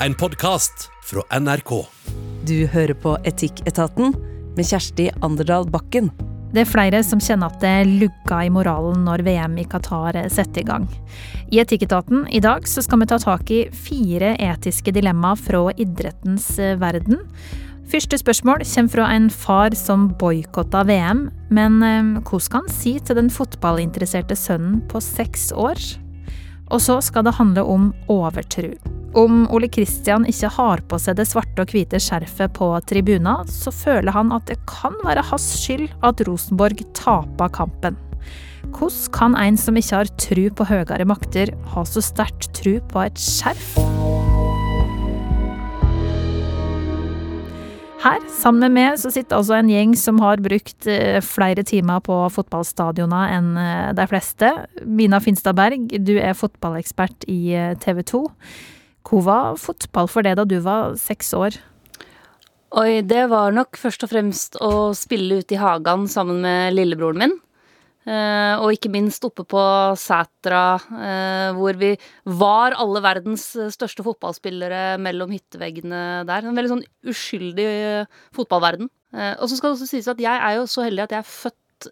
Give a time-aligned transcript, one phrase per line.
[0.00, 1.70] en podkast fra NRK.
[2.46, 4.12] Du hører på Etikketaten
[4.56, 6.10] med Kjersti Anderdal Bakken.
[6.52, 10.62] Det er flere som kjenner at det lugger i moralen når VM i Qatar setter
[10.62, 10.86] i gang.
[11.48, 16.52] I Etikketaten i dag så skal vi ta tak i fire etiske dilemmaer fra idrettens
[16.80, 17.22] verden.
[17.86, 21.28] Første spørsmål kommer fra en far som boikotta VM.
[21.48, 25.80] Men hvordan hva skal han si til den fotballinteresserte sønnen på seks år?
[26.70, 28.72] Og så skal det handle om overtru.
[29.16, 33.72] Om Ole Kristian ikke har på seg det svarte og hvite skjerfet på tribuna, så
[33.72, 37.96] føler han at det kan være hans skyld at Rosenborg taper kampen.
[38.76, 43.06] Hvordan kan en som ikke har tru på høyere makter, ha så sterkt tru på
[43.06, 44.35] et skjerf?
[47.96, 52.02] Her, sammen med meg, så sitter altså en gjeng som har brukt eh, flere timer
[52.04, 54.50] på fotballstadioner enn eh, de fleste.
[54.84, 58.20] Mina Finstad Berg, du er fotballekspert i eh, TV 2.
[59.06, 61.56] Hvor var fotball for deg da du var seks år?
[62.76, 67.22] Oi, det var nok først og fremst å spille ute i hagen sammen med lillebroren
[67.24, 67.36] min.
[68.06, 69.60] Uh, og ikke minst oppe på
[69.98, 71.88] Sætra, uh, hvor vi
[72.38, 76.46] var alle verdens største fotballspillere mellom hytteveggene der.
[76.46, 78.92] En veldig sånn uskyldig uh, fotballverden.
[79.16, 81.30] og så skal det også sies at jeg er jo så heldig at jeg er
[81.32, 81.88] født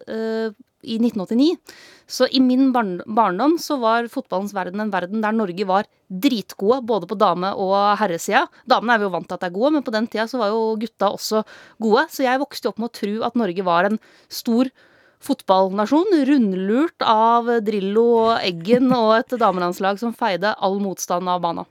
[0.85, 1.75] i 1989.
[2.07, 7.09] Så i min barndom så var fotballens verden en verden der Norge var dritgode, både
[7.09, 8.45] på dame- og herresida.
[8.69, 10.53] Damene er vi jo vant til at er gode, men på den tida så var
[10.53, 11.43] jo gutta også
[11.81, 12.05] gode.
[12.13, 14.69] Så jeg vokste opp med å tro at Norge var en stor
[15.25, 21.65] fotballnasjon, rundlurt av Drillo og Eggen og et damelandslag som feide all motstand av bana.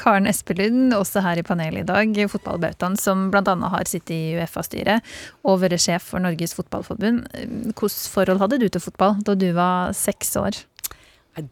[0.00, 3.56] Karen Espelund, også her i panelet i dag, fotballbautaen som bl.a.
[3.74, 5.04] har sittet i Uefa-styret
[5.44, 7.26] og vært sjef for Norges Fotballforbund.
[7.34, 10.62] Hvilket forhold hadde du til fotball da du var seks år?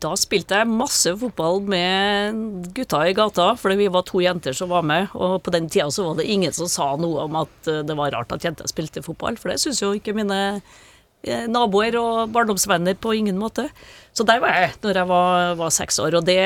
[0.03, 4.73] Da spilte jeg masse fotball med gutta i gata, fordi vi var to jenter som
[4.73, 5.13] var med.
[5.15, 8.13] Og på den tida så var det ingen som sa noe om at det var
[8.17, 10.88] rart at jenter spilte fotball, for det syns jo ikke mine Eh,
[11.27, 13.69] naboer og barndomsvenner på ingen måte.
[14.15, 16.39] Så der var jeg når jeg var, var, seks år, og det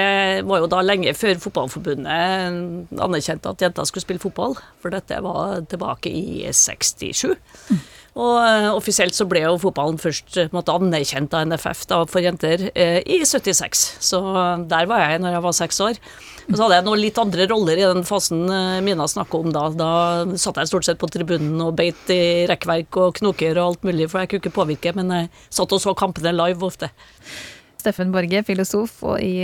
[0.49, 5.63] var jo da lenge før Fotballforbundet anerkjente at jenter skulle spille fotball, for dette var
[5.71, 7.33] tilbake i 67.
[7.71, 7.81] Mm.
[8.13, 12.67] Og uh, offisielt så ble jo fotballen først måtte anerkjent av NFF da, for jenter
[12.69, 13.85] uh, i 76.
[14.05, 14.21] Så
[14.69, 16.03] der var jeg når jeg var seks år.
[16.43, 18.45] Og så hadde jeg noen litt andre roller i den fasen
[18.85, 19.65] Mina snakka om da.
[19.79, 19.93] Da
[20.37, 24.11] satt jeg stort sett på tribunen og beit i rekkverk og knoker og alt mulig,
[24.11, 26.91] for jeg kunne ikke påvirke, men jeg satt og så kampene live ofte.
[27.81, 29.41] Steffen Borge, filosof, og i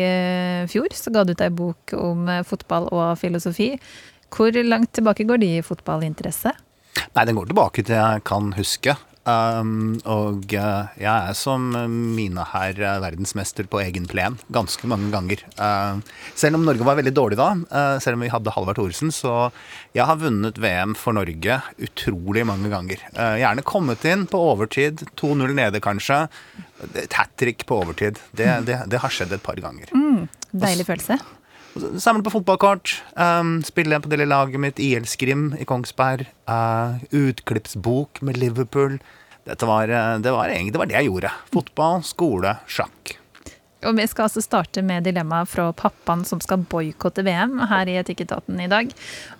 [0.71, 3.73] fjor så ga du ut ei bok om fotball og filosofi.
[4.35, 6.53] Hvor langt tilbake går de fotballinteresse?
[7.15, 8.97] Nei, den går tilbake til jeg kan huske.
[9.28, 11.66] Um, og uh, jeg er som
[12.16, 15.43] Mina her uh, verdensmester på egen plen ganske mange ganger.
[15.59, 16.00] Uh,
[16.38, 17.50] selv om Norge var veldig dårlig da,
[18.00, 19.50] selv om vi hadde Halvard Thoresen, så
[19.97, 23.03] jeg har vunnet VM for Norge utrolig mange ganger.
[23.43, 26.22] Gjerne kommet inn på overtid, 2-0 nede kanskje.
[26.94, 28.22] Et hat trick på overtid.
[28.31, 29.91] Det, det, det, har skjedd et par ganger.
[29.93, 31.19] Mm, deilig følelse.
[31.99, 33.03] Samle på fotballkort.
[33.15, 36.27] Um, spille på det lille laget mitt, IL-Skrim i Kongsberg.
[36.50, 38.99] Uh, utklippsbok med Liverpool.
[39.49, 41.33] Var, uh, det, var det var det jeg gjorde.
[41.55, 43.19] Fotball, skole, sjakk.
[43.87, 47.94] Og Vi skal altså starte med dilemmaet fra pappaen som skal boikotte VM her i
[48.00, 48.91] Etikketaten i dag.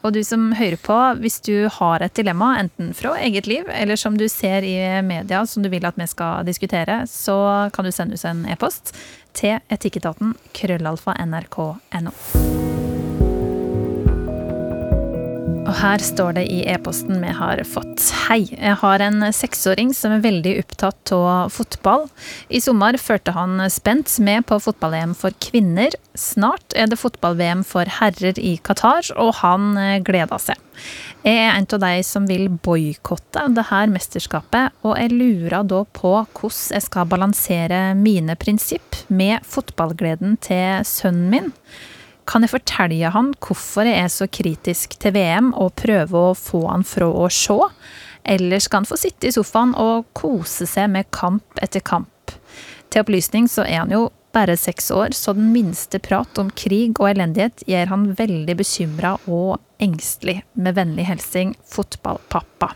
[0.07, 3.99] Og du som hører på, hvis du har et dilemma, enten fra eget liv eller
[3.99, 7.91] som du ser i media som du vil at vi skal diskutere, så kan du
[7.95, 8.95] sende oss en e-post
[9.39, 12.68] til etikketaten krøllalfa nrk.no.
[15.69, 18.01] Og her står det i e-posten vi har fått.
[18.25, 22.07] Hei, jeg har en seksåring som er veldig opptatt av fotball.
[22.49, 25.93] I sommer førte han spent med på fotball-EM for kvinner.
[26.17, 30.65] Snart er det fotball-VM for herrer i Qatar, og han eh, gleder seg.
[31.27, 36.15] Jeg er en av de som vil boikotte dette mesterskapet, og jeg lurer da på
[36.23, 41.55] hvordan jeg skal balansere mine prinsipp med fotballgleden til sønnen min.
[42.29, 46.67] Kan jeg fortelle han hvorfor jeg er så kritisk til VM, og prøve å få
[46.67, 47.57] han fra å se?
[48.29, 52.35] Eller skal han få sitte i sofaen og kose seg med kamp etter kamp?
[52.93, 57.01] Til opplysning så er han jo bare seks år, så den minste prat om krig
[57.01, 60.43] og elendighet gjør han veldig bekymra og engstelig.
[60.53, 62.75] Med vennlig hilsing fotballpappa.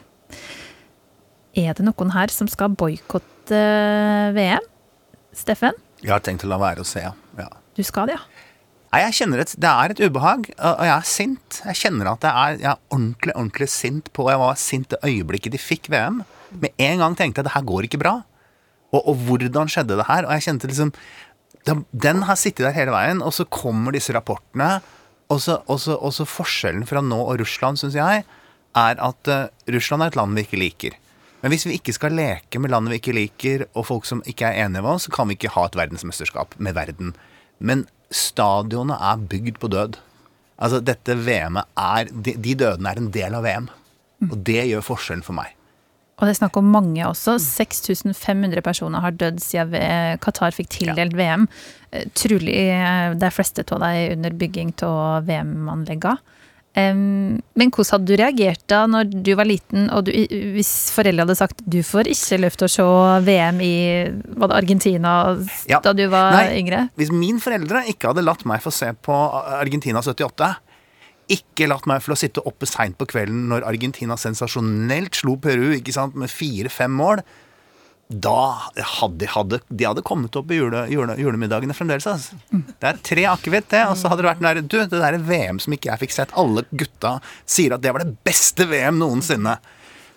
[1.61, 3.61] Er det noen her som skal boikotte
[4.33, 4.65] VM?
[5.37, 5.77] Steffen?
[6.01, 7.13] Jeg har tenkt å la være å se, ja.
[7.77, 8.32] Du skal det, ja?
[8.93, 11.61] Nei, jeg kjenner et, Det er et ubehag, og jeg er sint.
[11.65, 15.01] Jeg kjenner at jeg er, jeg er ordentlig ordentlig sint på Jeg var sint det
[15.09, 16.21] øyeblikket de fikk VM.
[16.61, 18.19] Med en gang tenkte jeg det her går ikke bra.
[18.93, 20.29] Og, og hvordan skjedde det her?
[20.29, 20.93] Og jeg kjente liksom
[21.65, 24.83] Den har sittet der hele veien, og så kommer disse rapportene.
[25.29, 28.25] også, og så forskjellen fra nå og Russland, syns jeg,
[28.77, 30.99] er at uh, Russland er et land vi ikke liker.
[31.41, 34.51] Men hvis vi ikke skal leke med land vi ikke liker, og folk som ikke
[34.51, 37.15] er enige med oss, så kan vi ikke ha et verdensmesterskap med verden.
[37.59, 37.87] Men
[38.17, 39.99] stadionet er bygd på død.
[40.63, 43.69] Altså, dette VM-et er de, de dødene er en del av VM.
[44.31, 45.57] Og det gjør forskjellen for meg.
[46.21, 47.35] Og det er snakk om mange også.
[47.43, 51.49] 6500 personer har dødd siden Qatar fikk tildelt VM.
[51.91, 56.39] Eh, Trolig eh, de fleste av dem under bygging av VM-anleggene.
[56.73, 60.13] Em, men hvordan hadde du reagert da når du var liten, og du,
[60.55, 62.87] hvis foreldre hadde sagt du får ikke lov til å se
[63.27, 63.75] VM i
[64.49, 65.37] Argentina
[65.69, 65.83] Ja.
[65.85, 66.63] da du var Nei.
[66.63, 66.87] yngre?
[66.97, 69.13] Hvis min foreldre ikke hadde latt meg få se på
[69.59, 70.49] Argentina 78,
[71.33, 75.93] ikke latt meg få sitte oppe seint på kvelden når Argentina sensasjonelt slo Peru ikke
[75.95, 77.21] sant, med fire-fem mål,
[78.09, 82.07] da hadde, hadde de hadde kommet opp i jule, jule, julemiddagene fremdeles.
[82.11, 82.37] Altså.
[82.51, 83.85] Det er tre akevitt, det.
[83.89, 86.17] Og så hadde det vært den der, du, det derre VM som ikke jeg fikk
[86.17, 86.35] sett.
[86.39, 87.17] Alle gutta
[87.49, 89.57] sier at det var det beste VM noensinne.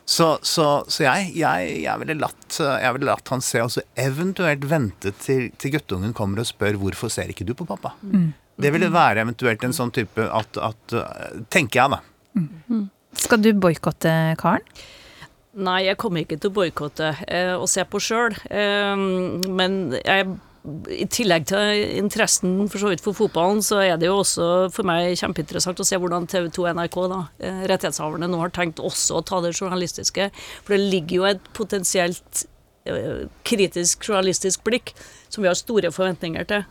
[0.06, 3.82] Så, så, så jeg, jeg, jeg ville latt, jeg ville latt han se, og så
[3.98, 7.96] eventuelt vente til, til guttungen kommer og spør hvorfor ser ikke du på pappa.
[8.62, 10.94] Det ville være eventuelt en sånn type at, at
[11.52, 12.84] Tenker jeg, da.
[13.20, 14.64] Skal du boikotte karen?
[15.56, 18.34] Nei, jeg kommer ikke til å boikotte eh, og se på sjøl.
[18.52, 19.04] Eh,
[19.56, 20.34] men jeg,
[20.92, 24.88] i tillegg til interessen for så vidt for fotballen, så er det jo også for
[24.88, 28.84] meg kjempeinteressant å se hvordan TV 2 og NRK, da, eh, rettighetshaverne, nå har tenkt
[28.84, 30.28] også å ta det journalistiske.
[30.66, 32.44] For det ligger jo et potensielt
[32.90, 34.92] eh, kritisk journalistisk blikk
[35.30, 36.68] som vi har store forventninger til.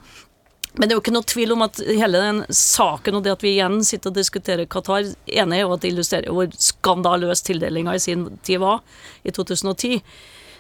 [0.75, 3.45] Men det er jo ikke noe tvil om at hele den saken og det at
[3.47, 7.95] vi igjen sitter og diskuterer Qatar, ene er jo at det illustrerer hvor skandaløs tildelinga
[7.95, 8.81] i sin tid var,
[9.23, 10.01] i 2010.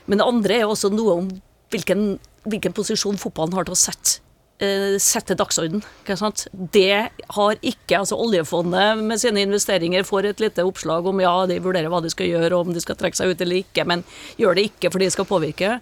[0.07, 1.33] Men det andre er jo også noe om
[1.75, 2.13] hvilken,
[2.47, 4.21] hvilken posisjon fotballen har til å sette
[4.63, 5.83] eh, sette dagsorden.
[6.05, 6.47] Ikke sant?
[6.53, 11.59] Det har ikke altså Oljefondet med sine investeringer får et lite oppslag om ja, de
[11.65, 14.07] vurderer hva de skal gjøre, om de skal trekke seg ut eller ikke, men
[14.39, 15.79] gjør det ikke fordi de skal påvirke.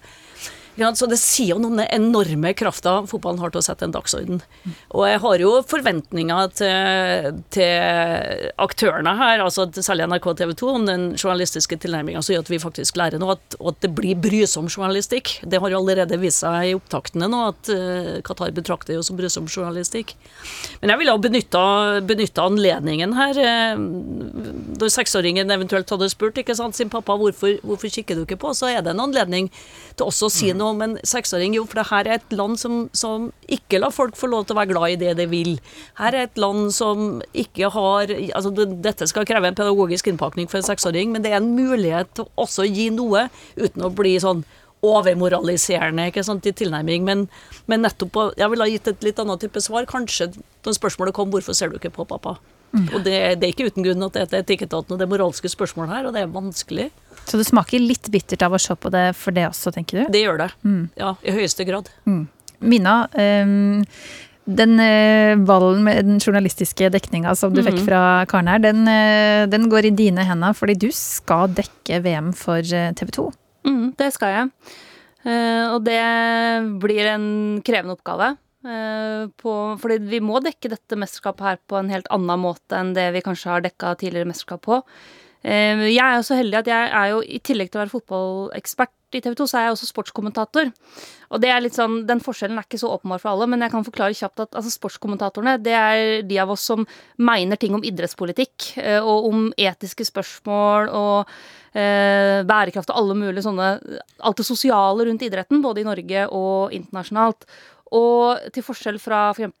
[0.77, 0.97] Sant?
[0.97, 3.93] Så det sier jo noe om den enorme krafta fotballen har til å sette en
[3.93, 4.41] dagsorden.
[4.95, 10.87] Og jeg har jo forventninger til, til aktørene her, altså særlig NRK TV 2, om
[10.89, 14.17] den journalistiske tilnærminga som gjør at vi faktisk lærer noe, at, og at det blir
[14.19, 15.35] brysom journalistikk.
[15.45, 19.19] Det har jo allerede vist seg i opptaktene nå, at uh, Qatar betrakter jo som
[19.19, 20.15] brysom journalistikk.
[20.81, 21.21] Men jeg ville ha
[22.03, 27.91] benytta anledningen her, eh, når seksåringen eventuelt hadde spurt ikke sant, sin pappa hvorfor, hvorfor
[27.93, 29.49] kikker du ikke på, så er det en anledning
[29.93, 31.55] til også å si noe om en seksåring.
[31.57, 34.55] Jo, for det her er et land som, som ikke lar folk få lov til
[34.55, 35.53] å være glad i det de vil.
[35.99, 40.49] Her er et land som ikke har altså det, Dette skal kreve en pedagogisk innpakning
[40.51, 43.27] for en seksåring, men det er en mulighet til å også gi noe
[43.59, 44.43] uten å bli sånn
[44.83, 47.27] overmoraliserende ikke sant, i tilnærming, men,
[47.71, 50.33] men nettopp Jeg ville ha gitt et litt annet type svar, kanskje
[50.65, 52.35] når spørsmålet kom 'Hvorfor ser du ikke på pappa?'
[52.73, 55.93] Og det, det er ikke uten grunn at det er etikketaten og det moralske spørsmålet
[55.93, 56.87] her, og det er vanskelig.
[57.29, 60.11] Så det smaker litt bittert av å se på det for det også, tenker du?
[60.13, 60.51] Det gjør det.
[60.99, 61.89] Ja, i høyeste grad.
[62.63, 63.83] Mina, um,
[64.43, 69.45] den eh, ballen med den journalistiske dekninga som du fikk fra karen her, den, eh,
[69.47, 73.27] den går i dine hender, fordi du skal dekke VM for eh, TV 2.
[73.69, 74.51] Mm, det skal jeg.
[75.23, 76.03] Uh, og det
[76.83, 77.27] blir en
[77.63, 78.33] krevende oppgave.
[78.63, 82.91] Uh, på, fordi vi må dekke dette mesterskapet her på en helt annen måte enn
[82.95, 84.81] det vi kanskje har dekka tidligere mesterskap på.
[85.43, 87.93] Eh, jeg er jo så heldig at jeg er jo, i tillegg til å være
[87.93, 90.69] fotballekspert i TV 2, så er jeg også sportskommentator.
[91.33, 93.73] Og det er litt sånn, Den forskjellen er ikke så åpenbar for alle, men jeg
[93.73, 96.85] kan forklare kjapt at altså, sportskommentatorene det er de av oss som
[97.17, 101.33] mener ting om idrettspolitikk eh, og om etiske spørsmål og
[101.75, 103.69] eh, bærekraft og alle mulige sånne
[104.23, 107.43] Alt det sosiale rundt idretten, både i Norge og internasjonalt.
[107.93, 109.51] Og til forskjell fra f.eks.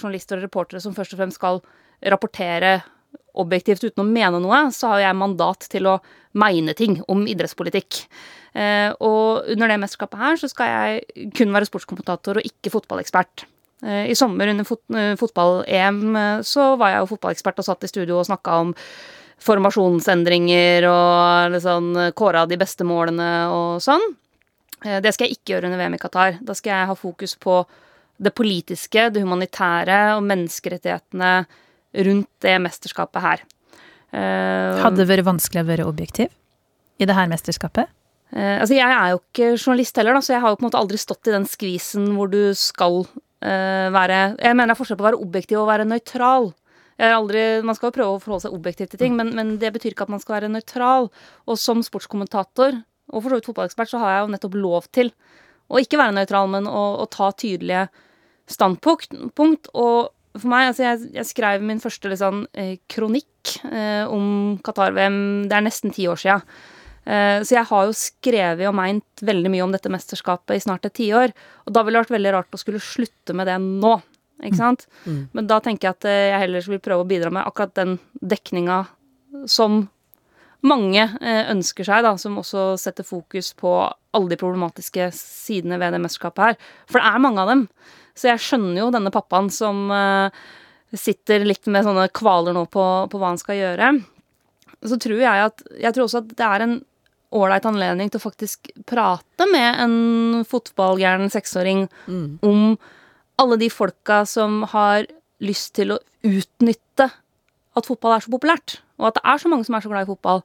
[0.00, 1.60] journalister og reportere som først og fremst skal
[2.10, 2.80] rapportere
[3.38, 5.98] objektivt uten å mene noe, så har jeg mandat til å
[6.38, 8.04] mene ting om idrettspolitikk.
[8.54, 13.44] Eh, og under det mesterskapet her så skal jeg kun være sportskommentator og ikke fotballekspert.
[13.86, 16.02] Eh, I sommer under fot eh, fotball-EM
[16.46, 18.74] så var jeg jo fotballekspert og satt i studio og snakka om
[19.40, 24.02] formasjonsendringer og liksom kåra de beste målene og sånn.
[24.80, 26.36] Det skal jeg ikke gjøre under VM i Qatar.
[26.44, 27.54] Da skal jeg ha fokus på
[28.20, 31.32] det politiske, det humanitære og menneskerettighetene
[31.94, 33.42] rundt det mesterskapet her.
[34.10, 36.30] Eh, Hadde det vært vanskelig å være objektiv
[37.00, 37.90] i det her mesterskapet?
[38.34, 40.68] Eh, altså, jeg er jo ikke journalist heller, da, så jeg har jo på en
[40.70, 43.02] måte aldri stått i den skvisen hvor du skal
[43.42, 46.52] eh, være Jeg mener det er forskjell på å være objektiv og å være nøytral.
[47.00, 49.94] Aldri, man skal jo prøve å forholde seg objektivt til ting, men, men det betyr
[49.94, 51.06] ikke at man skal være nøytral.
[51.48, 52.76] Og som sportskommentator,
[53.08, 55.08] og for så vidt fotballekspert, så har jeg jo nettopp lov til
[55.72, 57.86] å ikke være nøytral, men å, å ta tydelige
[58.52, 59.16] standpunkt.
[59.32, 64.58] punkt, Og for meg altså jeg, jeg skrev min første liksom, eh, kronikk eh, om
[64.62, 66.36] Qatar-VM Det er nesten ti år sia.
[67.04, 70.86] Eh, så jeg har jo skrevet og meint veldig mye om dette mesterskapet i snart
[70.86, 71.34] et tiår.
[71.66, 73.96] Og da ville det vært veldig rart å skulle slutte med det nå.
[74.40, 74.86] Ikke sant?
[75.36, 77.98] Men da tenker jeg at eh, jeg heller vil prøve å bidra med akkurat den
[78.20, 78.84] dekninga
[79.50, 79.82] som
[80.66, 85.94] mange eh, ønsker seg, da, som også setter fokus på alle de problematiske sidene ved
[85.94, 86.58] det mesterskapet her.
[86.90, 87.66] For det er mange av dem.
[88.18, 90.40] Så jeg skjønner jo denne pappaen som eh,
[90.96, 93.92] sitter litt med sånne kvaler nå på, på hva han skal gjøre.
[94.80, 96.78] Så tror jeg at Jeg tror også at det er en
[97.30, 101.84] ålreit anledning til å faktisk prate med en fotballgæren seksåring
[102.42, 102.74] om
[103.38, 105.06] alle de folka som har
[105.40, 107.06] lyst til å utnytte
[107.78, 110.04] at fotball er så populært, og at det er så mange som er så glad
[110.04, 110.42] i fotball.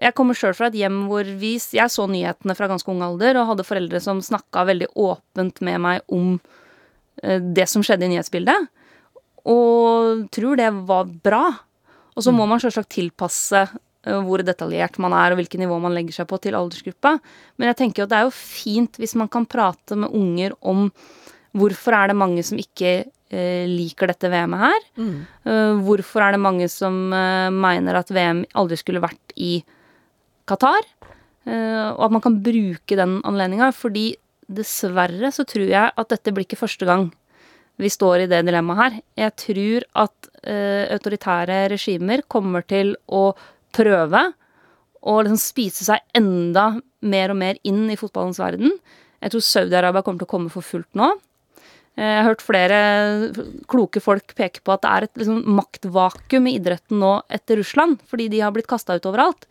[0.00, 3.36] Jeg kommer sjøl fra et hjem hvor vi Jeg så nyhetene fra ganske ung alder
[3.38, 6.63] og hadde foreldre som snakka veldig åpent med meg om eh,
[7.22, 8.68] det som skjedde i nyhetsbildet,
[9.44, 11.44] og tror det var bra.
[12.14, 15.94] Og så må man sjølsagt tilpasse eh, hvor detaljert man er og hvilket nivå man
[15.96, 17.16] legger seg på til aldersgruppa.
[17.58, 20.56] Men jeg tenker jo at det er jo fint hvis man kan prate med unger
[20.62, 20.88] om
[21.54, 24.90] hvorfor er det mange som ikke eh, liker dette VM-et her.
[24.98, 25.14] Mm.
[25.84, 29.58] hvorfor er det mange som eh, mener at VM aldri skulle vært i
[30.48, 30.82] Qatar?
[31.44, 33.70] Eh, og at man kan bruke den anledninga.
[33.76, 34.12] Fordi
[34.48, 37.10] dessverre så tror jeg at dette blir ikke første gang
[37.80, 38.96] vi står i det dilemmaet her.
[39.18, 43.32] Jeg tror at eh, autoritære regimer kommer til å
[43.74, 44.20] prøve
[45.04, 46.68] å liksom spise seg enda
[47.04, 48.76] mer og mer inn i fotballens verden.
[49.24, 51.10] Jeg tror Saudi-Arabia kommer til å komme for fullt nå.
[51.98, 52.78] Eh, Jeg har hørt flere
[53.70, 57.98] kloke folk peke på at det er et liksom, maktvakuum i idretten nå etter Russland,
[58.06, 59.48] fordi de har blitt kasta ut overalt.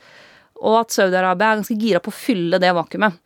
[0.64, 3.20] Og at Saudi-Arabia er ganske gira på å fylle det vakuumet.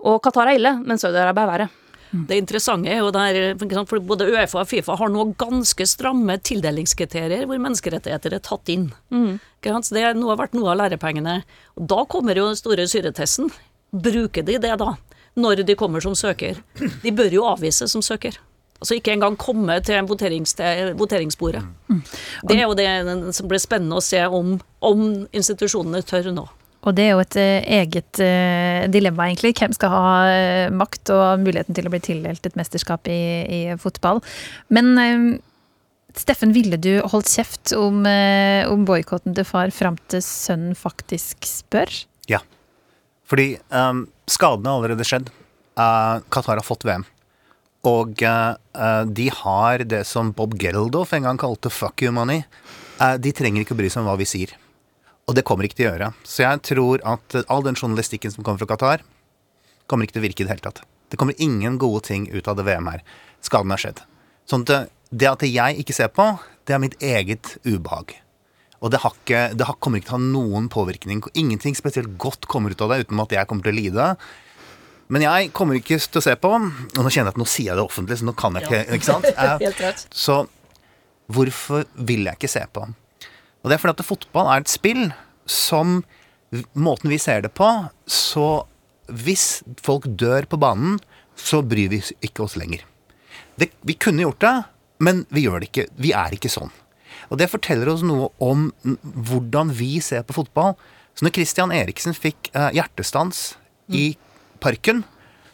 [0.00, 1.68] Og Qatar er ille, men Saudi-Arabia er verre.
[2.10, 3.54] Det interessante er jo der,
[3.86, 8.88] for både Uefa og Fifa har nå ganske stramme tildelingskriterier hvor menneskerettigheter er tatt inn.
[9.14, 9.38] Mm.
[9.62, 11.42] det har vært noe av lærepengene.
[11.78, 13.52] Og da kommer jo den store syretesten.
[13.92, 14.94] Bruker de det da,
[15.38, 16.58] når de kommer som søker?
[17.02, 18.38] De bør jo avvise som søker.
[18.80, 21.62] Altså ikke engang komme til voteringsbordet.
[21.90, 22.02] Mm.
[22.48, 25.02] Det er jo det som blir spennende å se om, om
[25.36, 26.46] institusjonene tør nå.
[26.88, 29.52] Og det er jo et eh, eget eh, dilemma, egentlig.
[29.58, 33.60] Hvem skal ha eh, makt og muligheten til å bli tildelt et mesterskap i, i
[33.80, 34.22] fotball.
[34.72, 35.40] Men
[36.16, 41.92] Steffen, ville du holdt kjeft om, om boikotten til far fram til sønnen faktisk spør?
[42.26, 42.40] Ja.
[43.30, 45.30] Fordi um, skadene har allerede skjedd.
[45.78, 47.04] Uh, Qatar har fått VM.
[47.86, 52.42] Og uh, de har det som Bob Geldof en gang kalte 'fuck you money'.
[52.98, 54.58] Uh, de trenger ikke å bry seg om hva vi sier.
[55.30, 56.12] Og det kommer ikke til å gjøre.
[56.26, 59.04] Så jeg tror at uh, all den journalistikken som kommer fra Qatar,
[59.86, 60.82] kommer ikke til å virke i det hele tatt.
[61.10, 63.04] Det kommer ingen gode ting ut av det VM her.
[63.46, 64.02] Skaden har skjedd.
[64.50, 64.80] Sånn at det,
[65.22, 66.26] det at jeg ikke ser på,
[66.66, 68.16] det er mitt eget ubehag.
[68.80, 71.22] Og det, har ikke, det har, kommer ikke til å ha noen påvirkning.
[71.38, 74.06] Ingenting spesielt godt kommer ut av det, uten at jeg kommer til å lide.
[75.10, 76.52] Men jeg kommer ikke til å se på.
[76.54, 78.82] Og nå kjenner jeg at nå sier jeg det offentlig, så nå kan jeg ikke.
[78.96, 79.28] ikke sant?
[79.66, 80.06] Helt rett.
[80.14, 80.40] Så
[81.30, 82.86] hvorfor vil jeg ikke se på?
[83.60, 85.10] Og det er fordi at fotball er et spill
[85.50, 86.00] som
[86.74, 87.66] Måten vi ser det på,
[88.10, 88.46] så
[89.06, 90.96] hvis folk dør på banen,
[91.38, 92.82] så bryr vi ikke oss lenger.
[93.54, 94.54] Det, vi kunne gjort det,
[94.98, 95.84] men vi gjør det ikke.
[96.02, 96.72] Vi er ikke sånn.
[97.30, 100.74] Og det forteller oss noe om hvordan vi ser på fotball.
[101.14, 103.52] Så når Christian Eriksen fikk eh, hjertestans
[103.94, 104.16] i
[104.62, 105.04] parken,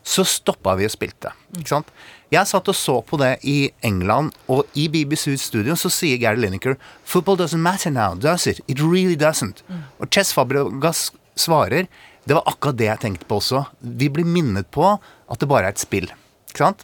[0.06, 1.32] så stoppa vi og spilte.
[1.58, 1.88] Ikke sant?
[2.30, 6.38] Jeg satt og så på det i England, og i BBC Studio så sier Gary
[6.42, 8.60] Lineker Football doesn't matter now, does it?
[8.66, 9.62] It really doesn't.
[9.98, 11.86] Og Chess Fabregas svarer
[12.26, 13.64] Det var akkurat det jeg tenkte på også.
[13.80, 16.08] Vi blir minnet på at det bare er et spill.
[16.50, 16.82] Ikke sant?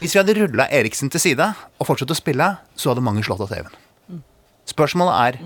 [0.00, 1.44] Hvis vi hadde rulla Eriksen til side
[1.76, 2.46] og fortsatt å spille,
[2.78, 4.22] så hadde mange slått av TV-en.
[4.68, 5.40] Spørsmålet er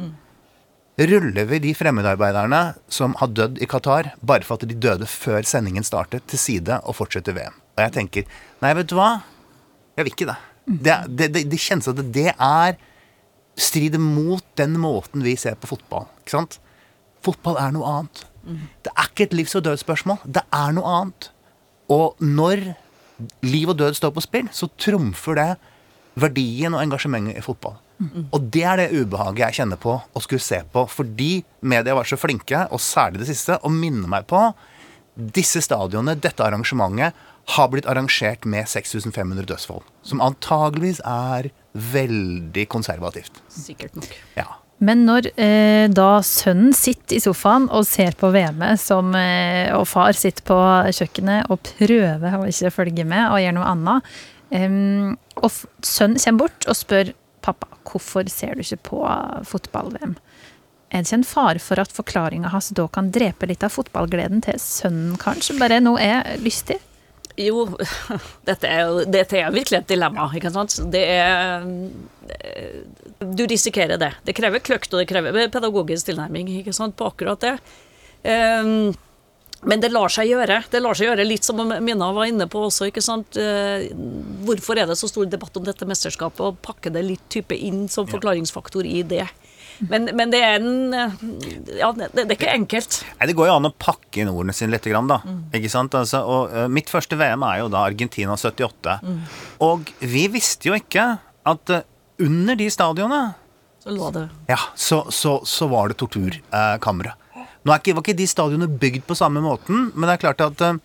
[1.00, 5.40] Ruller vi de fremmedarbeiderne som har dødd i Qatar, bare for at de døde før
[5.49, 7.54] sendingen startet, til side og fortsetter VM?
[7.78, 8.26] Og jeg tenker
[8.61, 9.22] Nei, vet du hva?
[9.96, 10.38] Jeg vil ikke det.
[10.66, 12.76] Det, det, det, det kjennes at det er
[13.58, 16.06] strider mot den måten vi ser på fotball.
[16.20, 16.58] Ikke sant?
[17.25, 18.25] Fotball er noe annet.
[18.84, 20.20] Det er ikke et livs- og dødsspørsmål.
[20.25, 21.28] Det er noe annet.
[21.92, 22.64] Og når
[23.46, 25.50] liv og død står på spill, så trumfer det
[26.20, 27.78] verdien og engasjementet i fotball.
[28.32, 32.09] Og det er det ubehaget jeg kjenner på å skulle se på, fordi media var
[32.09, 34.47] så flinke, og særlig det siste, å minne meg på
[35.12, 37.12] disse stadionene, dette arrangementet,
[37.56, 39.82] har blitt arrangert med 6500 dødsfall.
[40.06, 43.42] Som antageligvis er veldig konservativt.
[43.50, 44.12] Sikkert nok.
[44.38, 44.47] Ja.
[44.82, 49.87] Men når eh, da sønnen sitter i sofaen og ser på VM-et, som, eh, og
[49.90, 50.59] far sitter på
[50.99, 54.16] kjøkkenet og prøver å ikke følge med og gjør noe annet,
[54.50, 54.80] eh,
[55.38, 59.02] og sønnen kommer bort og spør pappa hvorfor ser du ikke på
[59.48, 60.16] fotball-VM.
[60.92, 64.42] Er det ikke en fare for at forklaringa hans da kan drepe litt av fotballgleden
[64.44, 65.56] til sønnen, kanskje?
[65.60, 66.78] Bare noe er lystig?
[67.40, 67.64] Jo,
[68.44, 70.76] dette er, dette er virkelig et dilemma, ikke sant.
[70.92, 71.64] Det er
[72.36, 72.82] eh,
[73.22, 74.10] Du risikerer det.
[74.26, 77.54] Det krever kløkt, og det krever pedagogisk tilnærming ikke sant, på akkurat det.
[78.22, 78.92] Um,
[79.62, 80.59] men det lar seg gjøre.
[80.71, 82.88] Det lar seg gjøre litt som Mina var inne på også.
[82.90, 83.38] ikke sant?
[83.38, 83.92] Eh,
[84.42, 87.85] Hvorfor er det så stor debatt om dette mesterskapet, og pakke det litt type inn
[87.92, 89.28] som forklaringsfaktor i det?
[89.90, 91.14] Men, men det er en eh,
[91.78, 92.99] Ja, det, det er ikke enkelt.
[93.21, 95.21] Nei, Det går jo an å pakke inn ordene sine litt, da.
[95.23, 95.40] Mm.
[95.59, 95.95] Ikke sant?
[95.99, 98.99] Altså, og uh, mitt første VM er jo da Argentina 78.
[99.66, 101.87] Og vi visste jo ikke at uh,
[102.23, 103.33] under de stadionene
[103.83, 107.16] Så lå det ja, så, så, så var det torturkamre.
[107.62, 110.40] Nå er ikke, var ikke de stadionene bygd på samme måten, men det er klart
[110.42, 110.78] at eh,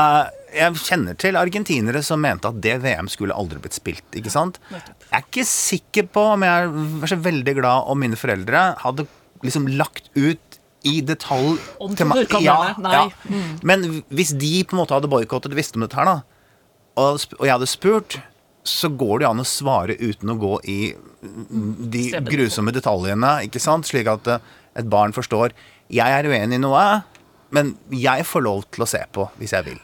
[0.00, 4.06] eh, jeg kjenner til argentinere som mente at det VM skulle aldri blitt spilt.
[4.18, 4.58] ikke sant?
[4.72, 4.82] Jeg
[5.14, 6.72] er ikke sikker på om jeg
[7.04, 9.06] var så veldig glad om mine foreldre hadde
[9.46, 12.90] liksom lagt ut i detalj Om til meg- torturkamrene?
[12.90, 13.40] Ja.
[13.68, 16.18] Men hvis de på en måte hadde boikottet visste om dette her, da,
[16.98, 18.16] og, og jeg hadde spurt,
[18.66, 20.78] så går det jo an å svare uten å gå i
[21.94, 23.86] de grusomme detaljene, ikke sant?
[23.88, 24.42] Slik at eh,
[24.80, 25.52] et barn forstår
[25.90, 26.84] jeg er uenig i noe,
[27.54, 29.80] men jeg får lov til å se på hvis jeg vil.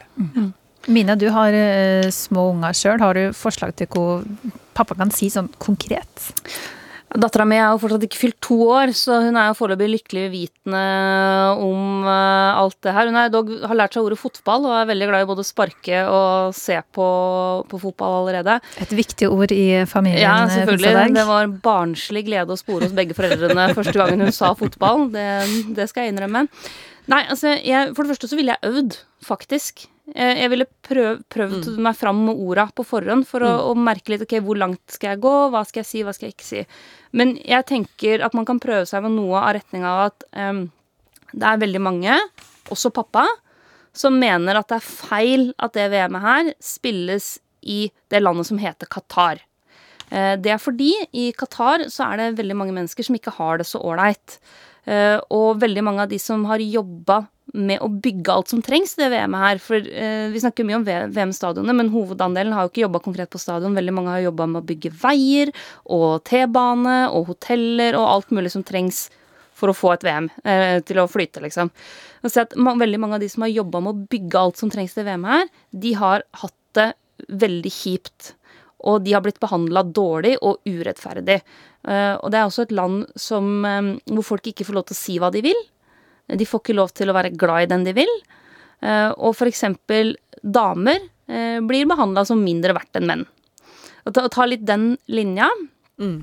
[0.87, 3.01] Mina, du har uh, små unger sjøl.
[3.03, 4.21] Har du forslag til hva
[4.77, 6.29] pappa kan si sånn konkret?
[7.17, 10.25] Dattera mi er jo fortsatt ikke fylt to år, så hun er jo foreløpig lykkelig
[10.29, 10.81] vitende
[11.65, 13.09] om eh, alt det her.
[13.09, 16.03] Hun er dog, har lært seg ordet fotball og er veldig glad i både sparke
[16.13, 17.07] og se på,
[17.71, 18.59] på fotball allerede.
[18.85, 20.21] Et viktig ord i familien.
[20.21, 21.17] Ja, eh, selvfølgelig.
[21.17, 25.07] Det var barnslig glede å spore hos begge foreldrene første gangen hun sa fotball.
[25.15, 25.27] Det,
[25.73, 26.45] det skal jeg innrømme.
[27.09, 29.87] Nei, altså, jeg, for det første så ville jeg øvd, faktisk.
[30.15, 34.13] Jeg, jeg ville prøv, prøvd meg fram med orda på forhånd for å, å merke
[34.13, 36.47] litt ok, hvor langt skal jeg gå, hva skal jeg si, hva skal jeg ikke
[36.47, 36.61] si.
[37.11, 40.63] Men jeg tenker at man kan prøve seg med noe av retning av at um,
[41.33, 42.15] det er veldig mange,
[42.71, 43.25] også pappa,
[43.97, 47.33] som mener at det er feil at det VM-et her spilles
[47.67, 49.41] i det landet som heter Qatar.
[50.09, 53.57] Eh, Det er fordi i Qatar så er det veldig mange mennesker som ikke har
[53.59, 54.37] det så ålreit.
[54.85, 58.95] Eh, Og veldig mange av de som har jobba med å bygge alt som trengs
[58.95, 59.61] til det VM-et her.
[59.63, 63.41] For eh, vi snakker mye om VM-stadionene, men hovedandelen har jo ikke jobba konkret på
[63.41, 63.77] stadion.
[63.77, 65.53] Veldig mange har jobba med å bygge veier
[65.85, 69.07] og T-bane og hoteller og alt mulig som trengs
[69.57, 71.71] for å få et VM eh, til å flyte, liksom.
[72.21, 74.59] Og så at ma veldig mange av de som har jobba med å bygge alt
[74.61, 75.53] som trengs til VM-et her,
[75.85, 76.91] de har hatt det
[77.41, 78.33] veldig kjipt.
[78.85, 81.39] Og de har blitt behandla dårlig og urettferdig.
[81.87, 84.97] Eh, og det er også et land som, eh, hvor folk ikke får lov til
[84.97, 85.65] å si hva de vil.
[86.27, 88.11] De får ikke lov til å være glad i den de vil.
[88.83, 93.25] Eh, og for eksempel damer eh, blir behandla som mindre verdt enn menn.
[94.07, 95.49] Å ta, ta litt den linja.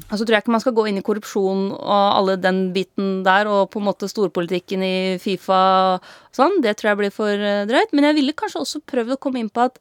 [0.07, 3.25] Og så tror jeg ikke man skal gå inn i korrupsjon og alle den biten
[3.27, 5.63] der, og på en måte storpolitikken i Fifa
[5.97, 6.61] og sånn.
[6.63, 7.91] Det tror jeg blir for eh, drøyt.
[7.97, 9.81] Men jeg ville kanskje også prøvd å komme inn på at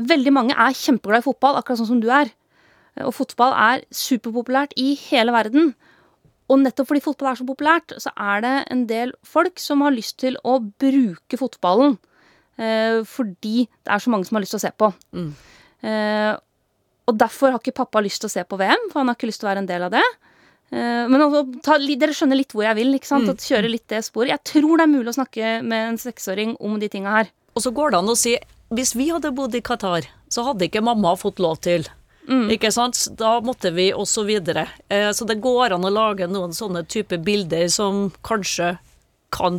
[0.00, 2.32] veldig mange er kjempeglad i fotball, akkurat sånn som du er.
[3.06, 5.72] Og fotball er superpopulært i hele verden.
[6.50, 9.94] Og nettopp fordi fotball er så populært, så er det en del folk som har
[9.94, 11.98] lyst til å bruke fotballen.
[12.60, 14.90] Eh, fordi det er så mange som har lyst til å se på.
[15.86, 16.32] Eh,
[17.08, 19.30] og derfor har ikke pappa lyst til å se på VM, for han har ikke
[19.30, 20.04] lyst til å være en del av det.
[20.70, 22.94] Eh, men altså, ta, dere skjønner litt hvor jeg vil.
[22.98, 23.30] ikke sant?
[23.30, 24.34] At kjøre litt det sporet.
[24.34, 27.32] Jeg tror det er mulig å snakke med en seksåring om de tinga her.
[27.54, 28.36] Og så går det an å si
[28.70, 31.88] hvis vi hadde bodd i Qatar, så hadde ikke mamma fått lov til.
[32.28, 32.98] Ikke sant?
[33.18, 34.66] Da måtte vi også videre.
[34.88, 38.74] Eh, så det går an å lage noen sånne type bilder som kanskje
[39.34, 39.58] kan,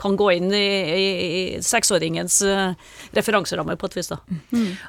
[0.00, 2.72] kan gå inn i, i, i seksåringens eh,
[3.14, 4.10] referanseramme på et vis.
[4.10, 4.18] da.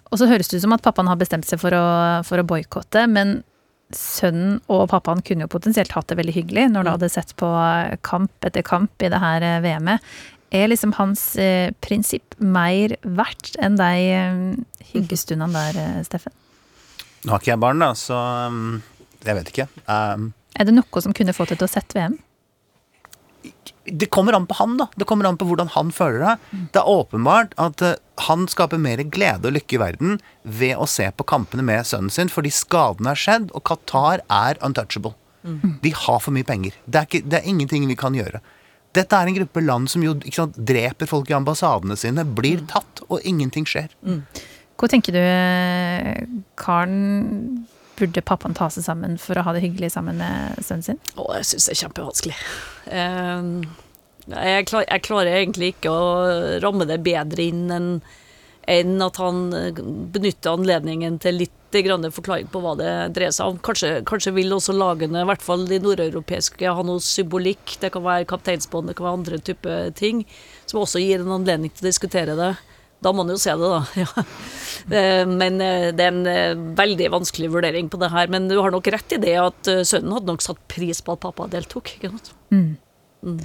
[0.09, 1.85] Og så høres det ut som at pappaen har bestemt seg for å,
[2.25, 3.41] for å boikotte, men
[3.93, 7.47] sønnen og pappaen kunne jo potensielt hatt det veldig hyggelig når de hadde sett på
[8.05, 10.11] kamp etter kamp i det her eh, VM-et.
[10.49, 16.33] Er liksom hans eh, prinsipp mer verdt enn de eh, hyggestundene der, eh, Steffen?
[17.25, 18.79] Nå har ikke jeg barn, da, så um,
[19.25, 19.67] jeg vet ikke.
[19.85, 22.19] Um, Er det noe som kunne fått deg til å sette VM?
[23.89, 24.85] det kommer an på han, da.
[24.95, 26.33] Det kommer an på hvordan han føler det.
[26.75, 27.95] Det er åpenbart at uh,
[28.27, 32.13] han skaper mer glede og lykke i verden ved å se på kampene med sønnen
[32.13, 35.15] sin, fordi skadene har skjedd, og Qatar er untouchable.
[35.81, 36.75] De har for mye penger.
[36.85, 38.41] Det er, ikke, det er ingenting vi kan gjøre.
[38.93, 42.65] Dette er en gruppe land som jo ikke sant, dreper folk i ambassadene sine, blir
[42.69, 43.93] tatt, og ingenting skjer.
[44.79, 45.21] Hva tenker du,
[46.59, 47.65] Karen?
[47.99, 51.01] Burde pappaen ta seg sammen for å ha det hyggelig sammen med sønnen sin?
[51.19, 52.37] Å, jeg syns det er kjempevanskelig.
[52.95, 53.49] Eh,
[54.29, 56.07] jeg, klar, jeg klarer egentlig ikke å
[56.63, 57.93] ramme det bedre inn enn
[58.69, 59.79] enn at han eh,
[60.13, 63.57] benytter anledningen til litt forklaring på hva det dreier seg om.
[63.61, 67.75] Kanskje, kanskje vil også lagene, i hvert fall de nordeuropeiske, ha noe symbolikk.
[67.81, 70.23] Det kan være kapteinsbånd, det kan være andre typer ting,
[70.65, 72.55] som også gir en anledning til å diskutere det.
[72.99, 73.81] Da må en jo se det, da.
[74.03, 74.27] Ja.
[74.89, 78.31] Eh, men eh, det er en eh, veldig vanskelig vurdering på det her.
[78.31, 81.23] Men du har nok rett i det at sønnen hadde nok satt pris på at
[81.23, 81.93] pappa deltok.
[81.97, 82.31] ikke sant?
[82.55, 82.71] Mm.
[83.23, 83.41] Mm.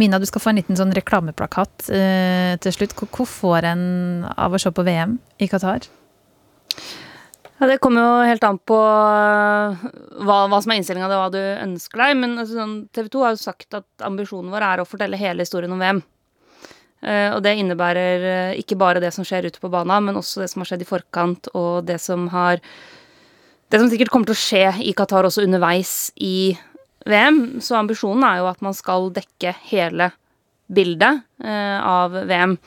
[0.00, 2.94] Mina, du skal få en liten sånn reklameplakat eh, til slutt.
[2.96, 3.82] Hvor får en
[4.30, 5.88] av å se på VM i Qatar?
[7.58, 11.42] Ja, Det kommer jo helt an på hva, hva som er innstillinga og hva du
[11.42, 12.16] ønsker deg.
[12.22, 15.44] Men altså, sånn, TV 2 har jo sagt at ambisjonen vår er å fortelle hele
[15.44, 16.00] historien om VM.
[17.02, 20.42] Eh, og det innebærer eh, ikke bare det som skjer ute på banen, men også
[20.42, 22.62] det som har skjedd i forkant, og det som har
[23.72, 26.52] Det som sikkert kommer til å skje i Qatar også underveis i
[27.08, 27.62] VM.
[27.64, 30.10] Så ambisjonen er jo at man skal dekke hele
[30.68, 32.58] bildet eh, av VM.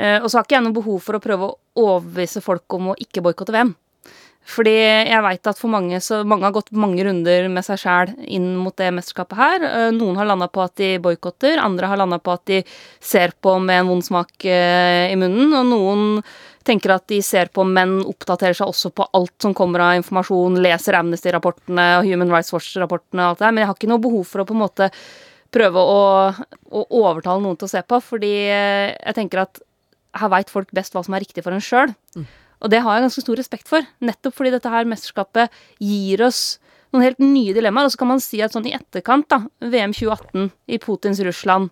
[0.00, 2.96] Og så har ikke jeg noe behov for å prøve å overbevise folk om å
[2.96, 3.74] ikke boikotte VM.
[4.48, 8.12] Fordi jeg veit at for mange så mange har gått mange runder med seg sjæl
[8.24, 9.66] inn mot det mesterskapet her.
[9.68, 12.62] Eh, noen har landa på at de boikotter, andre har landa på at de
[12.98, 16.04] ser på med en vond smak eh, i munnen, og noen
[16.66, 20.58] tenker at de ser på, men oppdaterer seg også på alt som kommer av informasjon,
[20.64, 24.06] leser Amnesty-rapportene og Human Rights Watch-rapportene og alt det der, men jeg har ikke noe
[24.08, 24.90] behov for å på en måte
[25.54, 26.02] prøve å,
[26.70, 29.62] å overtale noen til å se på, fordi eh, jeg tenker at
[30.18, 31.92] her veit folk best hva som er riktig for en sjøl.
[32.18, 32.26] Mm.
[32.60, 36.58] Og det har jeg ganske stor respekt for, nettopp fordi dette her mesterskapet gir oss
[36.92, 37.88] noen helt nye dilemmaer.
[37.88, 41.70] Og så kan man si at sånn i etterkant, da, VM 2018 i Putins Russland,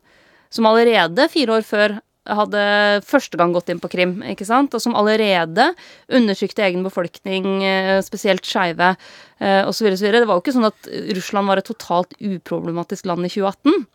[0.55, 1.99] som allerede fire år før
[2.29, 2.63] hadde
[3.09, 5.71] første gang gått inn på Krim, ikke sant, og som allerede
[6.13, 8.97] undertrykte egen befolkning, eh, spesielt skeive,
[9.41, 10.13] eh, osv., osv.
[10.13, 13.87] Det var jo ikke sånn at Russland var et totalt uproblematisk land i 2018.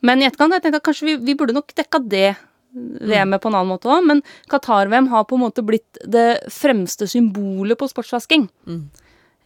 [0.00, 2.36] Men i etterkant jeg tenkte at kanskje vi, vi burde nok dekka det
[2.74, 7.08] VM-et på en annen måte òg, men Qatar-VM har på en måte blitt det fremste
[7.08, 8.48] symbolet på sportsvasking.
[8.68, 8.82] Mm.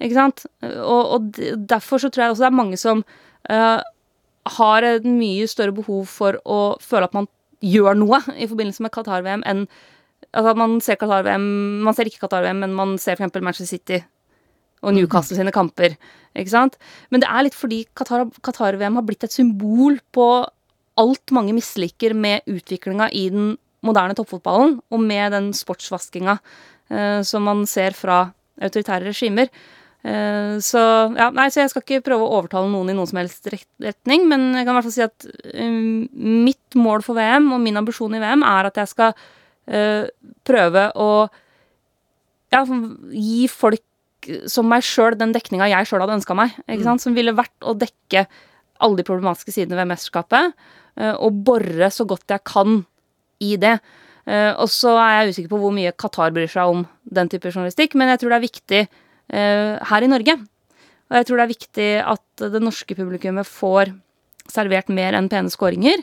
[0.02, 0.44] Ikke sant?
[0.62, 3.04] Og, og, derfor så tror jeg også det er mange som
[3.52, 3.78] uh,
[4.58, 7.30] har et mye større behov for å føle at man
[7.62, 9.66] gjør noe i forbindelse med Qatar-VM enn
[10.32, 11.42] Altså man ser Qatar-VM
[11.84, 13.34] Man ser ikke Qatar-VM, men man ser f.eks.
[13.42, 13.98] Manchester City
[14.82, 15.92] og Newcastle sine kamper.
[16.38, 16.78] Ikke sant?
[17.12, 20.28] Men det er litt fordi Qatar-VM Qatar har blitt et symbol på
[21.00, 26.36] alt mange misliker med utviklinga i den moderne toppfotballen, og med den sportsvaskinga
[26.92, 28.24] eh, som man ser fra
[28.62, 29.50] autoritære regimer.
[30.02, 30.82] Eh, så
[31.14, 34.26] ja, nei, så jeg skal ikke prøve å overtale noen i noen som helst retning,
[34.30, 36.02] men jeg kan i hvert fall si at um,
[36.46, 40.04] mitt mål for VM, og min ambisjon i VM, er at jeg skal uh,
[40.46, 41.10] prøve å
[42.52, 42.62] ja,
[43.10, 43.82] gi folk
[44.50, 46.54] som meg sjøl den dekninga jeg sjøl hadde ønska meg.
[46.68, 46.88] ikke mm.
[46.90, 47.02] sant?
[47.02, 48.26] Som ville vært å dekke
[48.82, 50.56] alle de problematiske sidene ved mesterskapet.
[51.00, 52.82] Eh, og bore så godt jeg kan
[53.42, 53.78] i det.
[54.26, 57.50] Eh, og så er jeg usikker på hvor mye Qatar bryr seg om den type
[57.50, 60.36] journalistikk, men jeg tror det er viktig eh, her i Norge.
[61.10, 63.92] Og jeg tror det er viktig at det norske publikummet får
[64.50, 66.00] servert mer enn pene skåringer.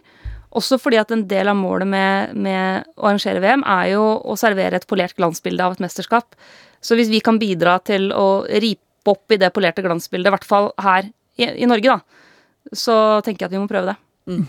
[0.58, 4.38] Også fordi at en del av målet med, med, å arrangere VM er jo å
[4.39, 6.38] servere et polert glansbilde av et mesterskap.
[6.82, 10.48] Så hvis vi kan bidra til å ripe opp i det polerte glansbildet, i hvert
[10.48, 11.08] fall her
[11.39, 12.29] i, i Norge, da,
[12.74, 12.95] så
[13.26, 13.98] tenker jeg at vi må prøve det.
[14.30, 14.48] Mm.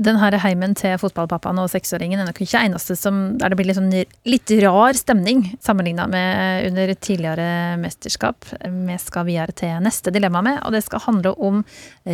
[0.00, 3.68] Den her heimen til fotballpappaen og seksåringen er nok ikke eneste som, der det blir
[3.68, 3.92] litt, sånn,
[4.32, 8.48] litt rar stemning sammenligna med under tidligere mesterskap.
[8.64, 11.60] Vi skal videre til neste dilemma med, og det skal handle om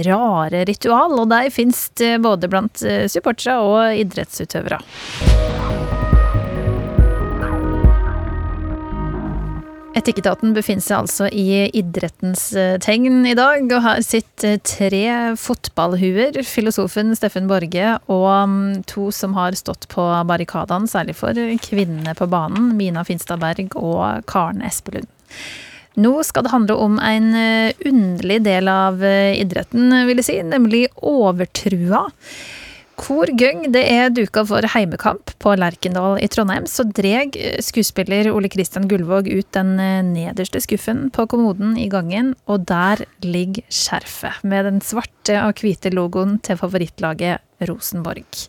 [0.09, 1.15] rare ritual.
[1.21, 1.87] Og de finnes
[2.27, 4.83] både blant supportere og idrettsutøvere.
[9.97, 15.05] Etikketaten befinner seg altså i idrettens eh, tegn i dag, og her sitter tre
[15.41, 16.37] fotballhuer.
[16.45, 22.29] Filosofen Steffen Borge og mm, to som har stått på barrikadene, særlig for kvinnene på
[22.29, 25.09] banen, Mina Finstad Berg og Karen Espelund.
[25.97, 30.39] Nå skal det handle om en eh, underlig del av eh, idretten, vil jeg si,
[30.45, 32.05] nemlig overtrua.
[32.97, 38.49] Hvor gang det er duka for heimekamp på Lerkendal i Trondheim, så dreg skuespiller Ole
[38.49, 44.41] Kristian Gullvåg ut den eh, nederste skuffen på kommoden i gangen, og der ligger skjerfet
[44.49, 48.49] med den svarte og hvite logoen til favorittlaget Rosenborg.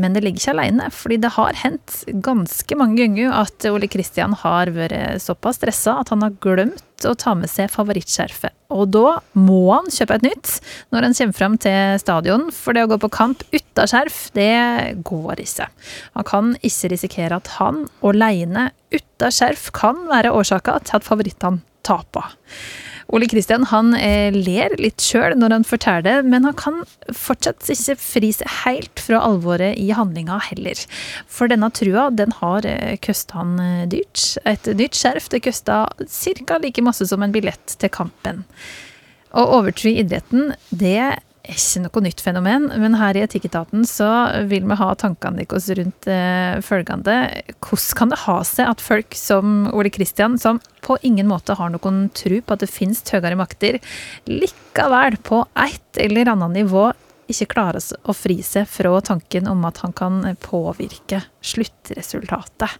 [0.00, 4.36] Men det ligger ikke alene, fordi det har hendt ganske mange ganger at Ole Kristian
[4.44, 8.59] har vært såpass stressa at han har glemt å ta med seg favorittskjerfet.
[8.70, 10.52] Og da må han kjøpe et nytt
[10.94, 15.00] når han kommer fram til stadion, for det å gå på kamp uten skjerf, det
[15.06, 15.70] går ikke.
[16.18, 21.64] Han kan ikke risikere at han alene uten skjerf kan være årsaka til at favorittene
[21.86, 22.36] taper.
[23.10, 26.82] Ole Kristian han eh, ler litt sjøl når han forteller det, men han kan
[27.16, 30.78] fortsatt ikke fri seg helt fra alvoret i handlinga heller.
[31.30, 34.36] For denne trua den har eh, kosta han eh, dyrt.
[34.46, 36.60] Et nytt skjerf det kosta ca.
[36.62, 38.44] like masse som en billett til kampen.
[39.30, 44.08] Å overtro idretten, det er ikke noe nytt fenomen, men her i Etikketaten så
[44.50, 47.16] vil vi ha tankene deres rundt eh, følgende.
[47.64, 51.72] Hvordan kan det ha seg at folk som Ole Kristian, som på ingen måte har
[51.72, 53.80] noen tro på at det finnes høyere makter,
[54.28, 56.90] likevel på et eller annet nivå
[57.30, 62.76] ikke klarer å fri seg fra tanken om at han kan påvirke sluttresultatet?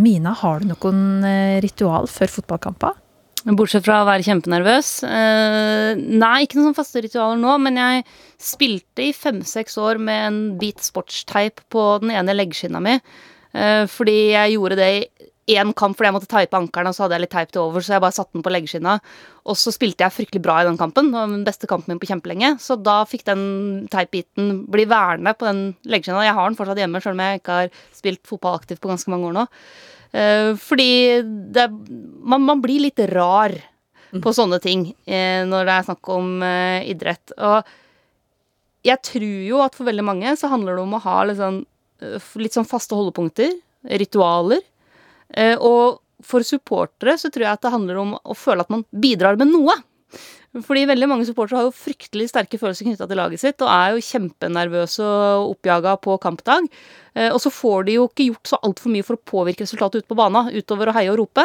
[0.00, 2.98] Mina, har du noen eh, ritual før fotballkamper?
[3.40, 4.88] Bortsett fra å være kjempenervøs.
[5.08, 8.04] Eh, nei, ikke noen sånne faste ritualer nå, men jeg
[8.40, 12.98] spilte i fem-seks år med en bit sportsteip på den ene leggskinna mi.
[13.56, 14.90] Eh, fordi jeg gjorde det
[15.50, 17.64] i én kamp fordi jeg måtte teipe ankelen, og så hadde jeg litt teip til
[17.64, 18.98] over, så jeg bare satte den på leggskinna.
[19.50, 21.08] Og så spilte jeg fryktelig bra i den kampen.
[21.08, 22.52] Det var den beste kampen min på kjempelenge.
[22.60, 26.26] Så da fikk den teipbiten bli værende på den leggskinna.
[26.28, 29.10] Jeg har den fortsatt hjemme, selv om jeg ikke har spilt fotball aktivt på ganske
[29.10, 29.46] mange år nå.
[30.12, 31.22] Eh, fordi
[31.54, 31.68] det,
[32.22, 33.54] man, man, blir litt rar
[34.10, 37.34] på sånne ting eh, når det er snakk om eh, idrett.
[37.38, 41.38] Og jeg tror jo at for veldig mange så handler det om å ha litt
[41.38, 41.62] sånn,
[42.40, 43.52] litt sånn faste holdepunkter,
[44.00, 44.62] ritualer.
[45.60, 49.36] Og for supportere så tror jeg at det handler om å føle at man bidrar
[49.40, 49.76] med noe.
[50.50, 53.92] Fordi veldig mange supportere har jo fryktelig sterke følelser knytta til laget sitt, og er
[53.94, 56.66] jo kjempenervøse og oppjaga på kampdag.
[57.14, 60.02] Eh, og så får de jo ikke gjort så altfor mye for å påvirke resultatet
[60.02, 61.44] ute på banen, utover å heie og rope.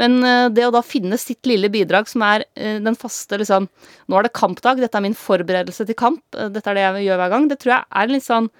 [0.00, 3.70] Men eh, det å da finne sitt lille bidrag, som er eh, den faste liksom
[4.12, 7.22] Nå er det kampdag, dette er min forberedelse til kamp, dette er det jeg gjør
[7.22, 7.48] hver gang.
[7.48, 8.52] Det tror jeg er litt sånn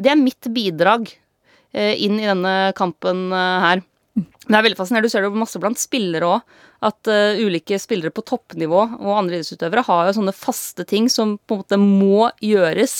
[0.00, 1.12] Det er mitt bidrag
[1.76, 3.82] inn i denne kampen her.
[4.16, 5.10] Det er veldig fascinerende.
[5.10, 6.58] Du ser det jo masse blant spillere òg.
[6.86, 11.34] At uh, ulike spillere på toppnivå og andre idrettsutøvere har jo sånne faste ting som
[11.48, 12.96] på en måte må gjøres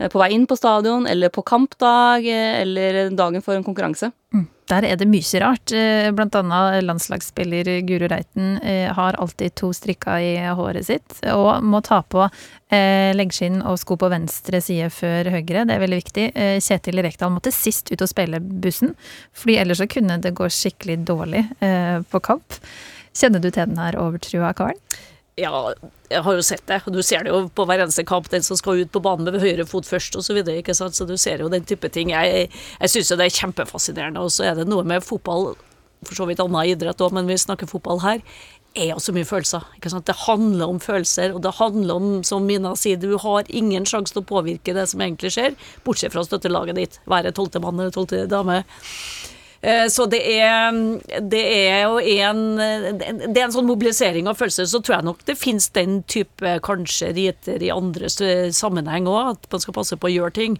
[0.00, 4.10] uh, på vei inn på stadion, eller på kampdag, uh, eller dagen for en konkurranse.
[4.34, 4.48] Mm.
[4.70, 5.72] Der er det mye rart.
[5.76, 11.60] Eh, blant annet landslagsspiller Guro Reiten eh, har alltid to strikker i håret sitt, og
[11.64, 15.66] må ta på eh, leggskinn og sko på venstre side før høyre.
[15.68, 16.26] Det er veldig viktig.
[16.64, 18.94] Kjetil Rekdal måtte sist ut og spille bussen,
[19.36, 21.44] fordi ellers så kunne det gå skikkelig dårlig
[22.10, 22.60] på kamp.
[23.14, 24.80] Kjenner du til den her overtrua, Karen?
[25.34, 25.72] Ja,
[26.12, 26.76] jeg har jo sett det.
[26.94, 29.42] Du ser det jo på hver eneste kamp, den som skal ut på banen med
[29.42, 30.28] høyre fot først osv.
[30.28, 30.94] Så, videre, ikke sant?
[30.94, 32.12] så du ser jo den type ting.
[32.14, 34.22] Jeg, jeg syns jo det er kjempefascinerende.
[34.22, 35.56] Og så er det noe med fotball,
[36.06, 38.22] for så vidt annen idrett òg, men vi snakker fotball her,
[38.78, 39.66] er jo så mye følelser.
[39.74, 40.06] ikke sant?
[40.06, 44.14] Det handler om følelser, og det handler om, som Mina sier, du har ingen sjanse
[44.14, 47.62] til å påvirke det som egentlig skjer, bortsett fra å støtte laget ditt, være tolvte
[47.62, 48.62] mann eller tolvte dame.
[49.64, 50.76] Eh, så det er,
[51.24, 54.68] det er jo en Det er en sånn mobilisering av følelser.
[54.68, 58.10] Så tror jeg nok det finnes den type kanskje riter i andre
[58.52, 60.58] sammenheng òg, at man skal passe på å gjøre ting.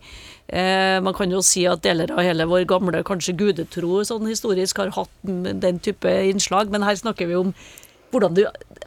[0.49, 4.81] Eh, man kan jo si at deler av hele vår gamle kanskje gudetro sånn historisk
[4.81, 7.55] har hatt den type innslag, men her snakker vi om
[8.15, 8.45] hvordan du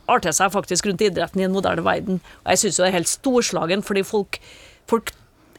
[0.07, 2.21] arter seg faktisk rundt idretten i en moderne verden.
[2.45, 4.39] Og jeg syns jo det er helt storslagen, fordi folk,
[4.89, 5.11] folk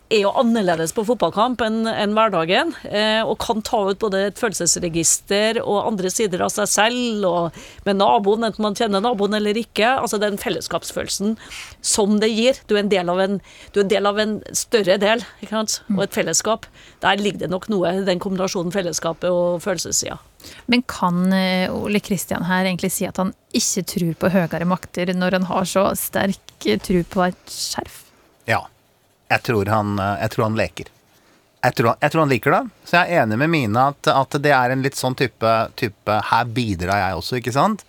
[0.09, 4.41] er jo annerledes på fotballkamp enn en hverdagen, eh, og kan ta ut både et
[4.41, 9.59] følelsesregister og andre sider av seg selv, og med naboen, enten man kjenner naboen eller
[9.61, 9.91] ikke.
[9.99, 11.37] Altså den fellesskapsfølelsen
[11.85, 12.61] som det gir.
[12.69, 13.37] Du er en del av en,
[13.75, 15.79] en, del av en større del, ikke sant?
[15.95, 16.67] og et fellesskap.
[17.05, 20.19] Der ligger det nok noe, den kombinasjonen fellesskapet og følelsessida.
[20.71, 25.13] Men kan eh, Ole Kristian her egentlig si at han ikke tror på høyere makter,
[25.13, 28.03] når han har så sterk tro på et skjerf?
[28.49, 28.65] Ja.
[29.29, 30.93] Jeg tror han, eh, jeg tror han leker.
[31.59, 32.61] Jeg tror, jeg tror, han liker det.
[32.87, 36.19] Så jeg er enig med Mina at, at det er en litt sånn type, type
[36.31, 37.83] Her bidrar jeg også, ikke sant?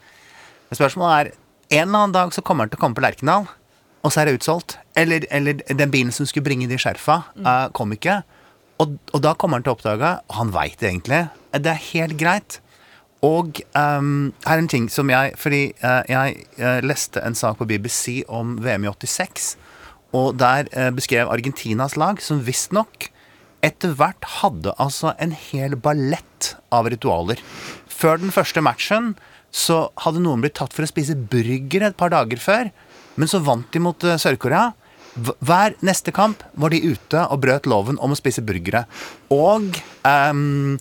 [0.74, 1.32] Spørsmålet er
[1.70, 3.46] En eller annen dag så kommer han til å komme på Lerkendal,
[4.02, 4.80] og så er det utsolgt.
[4.98, 8.24] Eller, eller den bilen som skulle bringe de skjerfa, uh, kom ikke.
[8.82, 11.20] Og, og, da kommer han til å oppdage, og han veit det egentlig,
[11.54, 12.58] det er helt greit.
[13.22, 17.58] Og um, her er en ting som jeg Fordi uh, jeg uh, leste en sak
[17.60, 19.50] på BBC om VM i 86.
[20.18, 23.10] Og der eh, beskrev Argentinas lag, som visstnok
[23.66, 27.42] etter hvert hadde altså en hel ballett av ritualer.
[27.92, 29.14] Før den første matchen
[29.52, 32.70] så hadde noen blitt tatt for å spise burger et par dager før,
[33.20, 34.72] men så vant de mot eh, Sør-Korea.
[35.20, 38.86] Hver neste kamp var de ute og brøt loven om å spise burgere.
[39.34, 39.74] Og
[40.06, 40.78] um,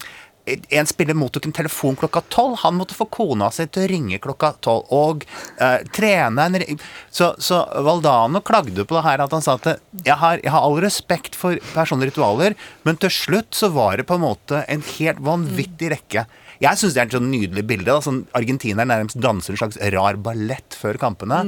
[0.81, 2.59] en spiller mottok en telefon klokka tolv.
[2.63, 4.89] Han måtte få kona si til å ringe klokka tolv.
[4.95, 5.27] Og
[5.61, 6.81] eh, trene en
[7.11, 10.65] så, så, Valdano klagde på det her at han sa at jeg har, jeg har
[10.65, 12.57] all respekt for personlige ritualer,
[12.87, 16.27] men til slutt så var det på en måte en helt vanvittig rekke.
[16.59, 17.91] Jeg syns det er et sånn nydelig bilde.
[17.91, 18.01] Da.
[18.03, 21.45] Sånn, Argentineren nærmest danser en slags rar ballett før kampene.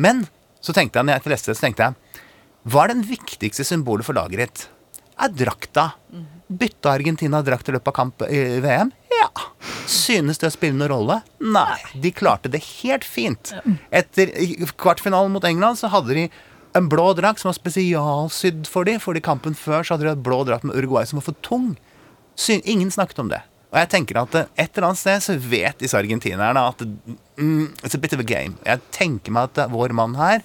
[0.00, 0.24] Men
[0.64, 2.24] så tenkte jeg, når jeg leste det, så tenkte jeg
[2.72, 4.64] Hva er den viktigste symbolet for laget ditt?
[5.22, 5.90] Er drakta.
[6.46, 8.92] Bytta Argentina drakt i løpet av kamp i VM?
[9.16, 9.30] Ja.
[9.90, 11.20] Synes det å spille noen rolle?
[11.42, 11.78] Nei.
[12.02, 13.54] De klarte det helt fint.
[13.90, 14.30] Etter
[14.78, 16.28] kvartfinalen mot England så hadde de
[16.76, 19.02] en blå drakt som var spesialsydd for dem.
[19.02, 21.74] Fordi kampen før så hadde de en blå drakt med Uruguay som var for tung.
[22.38, 23.42] Syn ingen snakket om det.
[23.72, 27.74] Og jeg tenker at eh, et eller annet sted så vet disse argentinerne at mm,
[27.82, 28.54] It's a bit of a game.
[28.64, 30.44] Jeg tenker meg at eh, vår mann her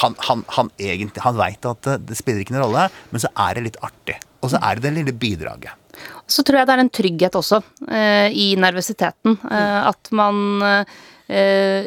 [0.00, 3.30] han, han, han, egentlig, han veit at det, det spiller ikke noen rolle, men så
[3.46, 4.18] er det litt artig.
[4.42, 5.80] Og så er det det lille bidraget.
[6.26, 9.38] Så tror jeg det er en trygghet også eh, i nervøsiteten.
[9.46, 11.86] Eh, at man eh,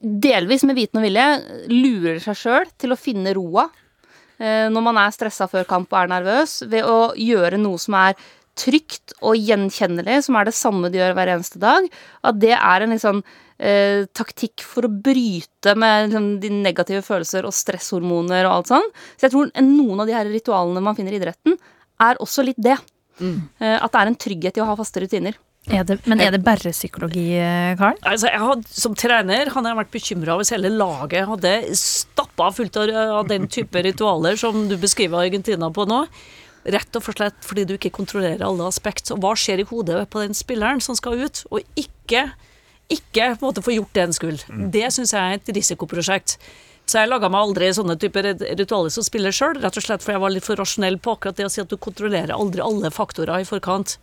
[0.00, 1.28] delvis med viten og vilje
[1.70, 3.66] lurer seg sjøl til å finne roa
[4.40, 7.98] eh, når man er stressa før kamp og er nervøs, ved å gjøre noe som
[8.00, 8.16] er
[8.60, 11.86] trygt og gjenkjennelig, som er det samme de gjør hver eneste dag.
[12.26, 13.22] At det er en litt liksom
[13.60, 18.88] eh, taktikk for å bryte med liksom, de negative følelser og stresshormoner og alt sånn.
[19.16, 21.60] Så jeg tror noen av de her ritualene man finner i idretten,
[22.00, 22.78] er også litt det.
[23.20, 25.36] Eh, at det er en trygghet i å ha faste rutiner.
[25.68, 27.98] Er det, men er det bare psykologi, eh, Karl?
[28.08, 32.78] Altså, jeg hadde, som trener hadde jeg vært bekymra hvis hele laget hadde stappa fullt
[32.80, 36.06] av, av den type ritualer som du beskriver Argentina på nå.
[36.70, 39.12] Rett og slett fordi du ikke kontrollerer alle aspekt.
[39.12, 42.30] Og hva skjer i hodet på den spilleren som skal ut, og ikke,
[42.90, 44.58] ikke på en måte få gjort det en skulle.
[44.74, 46.36] Det syns jeg er et risikoprosjekt.
[46.90, 50.16] Så jeg laga meg aldri sånne typer ritualer som spiller sjøl, rett og slett fordi
[50.16, 52.90] jeg var litt for rasjonell på akkurat det å si at du kontrollerer aldri alle
[52.90, 53.98] faktorer i forkant.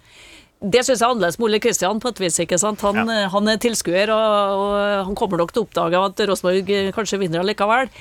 [0.58, 2.40] Det syns jeg er annerledes med Ole Kristian på et vis.
[2.42, 2.82] ikke sant?
[2.82, 3.28] Han, ja.
[3.30, 4.72] han er tilskuer, og, og
[5.06, 7.92] han kommer nok til å oppdage at Rosenborg eh, kanskje vinner allikevel.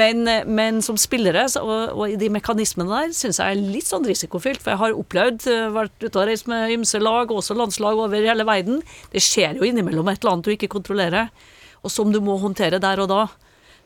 [0.00, 3.90] Men, eh, men som spillere, og, og i de mekanismene der, syns jeg er litt
[3.90, 4.64] sånn risikofylt.
[4.64, 8.30] For jeg har opplevd, eh, vært ute og reist med ymse lag, også landslag over
[8.32, 8.80] hele verden.
[9.12, 11.28] Det skjer jo innimellom et eller annet du ikke kontrollerer,
[11.84, 13.26] og som du må håndtere der og da.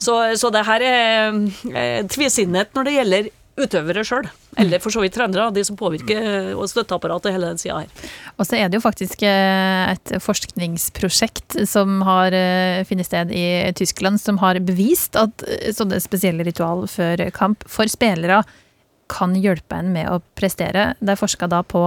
[0.00, 1.34] Så, så det her er
[1.74, 4.28] eh, tvisinnet når det gjelder utøvere sjøl,
[4.60, 8.08] eller for så vidt trenere, de som påvirker eh, og støtteapparatet hele den sida her.
[8.36, 13.44] Og så er det jo faktisk eh, et forskningsprosjekt som har eh, funnet sted i
[13.76, 15.44] Tyskland, som har bevist at
[15.76, 18.42] sånne spesielle ritual før kamp for spillere
[19.10, 20.92] kan hjelpe en med å prestere.
[21.02, 21.80] De forska da på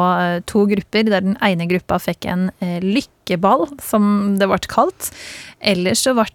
[0.49, 2.49] to grupper, der den ene gruppa fikk en
[2.83, 5.07] lykkeball, som det ble kalt.
[5.63, 6.27] Ellers så ble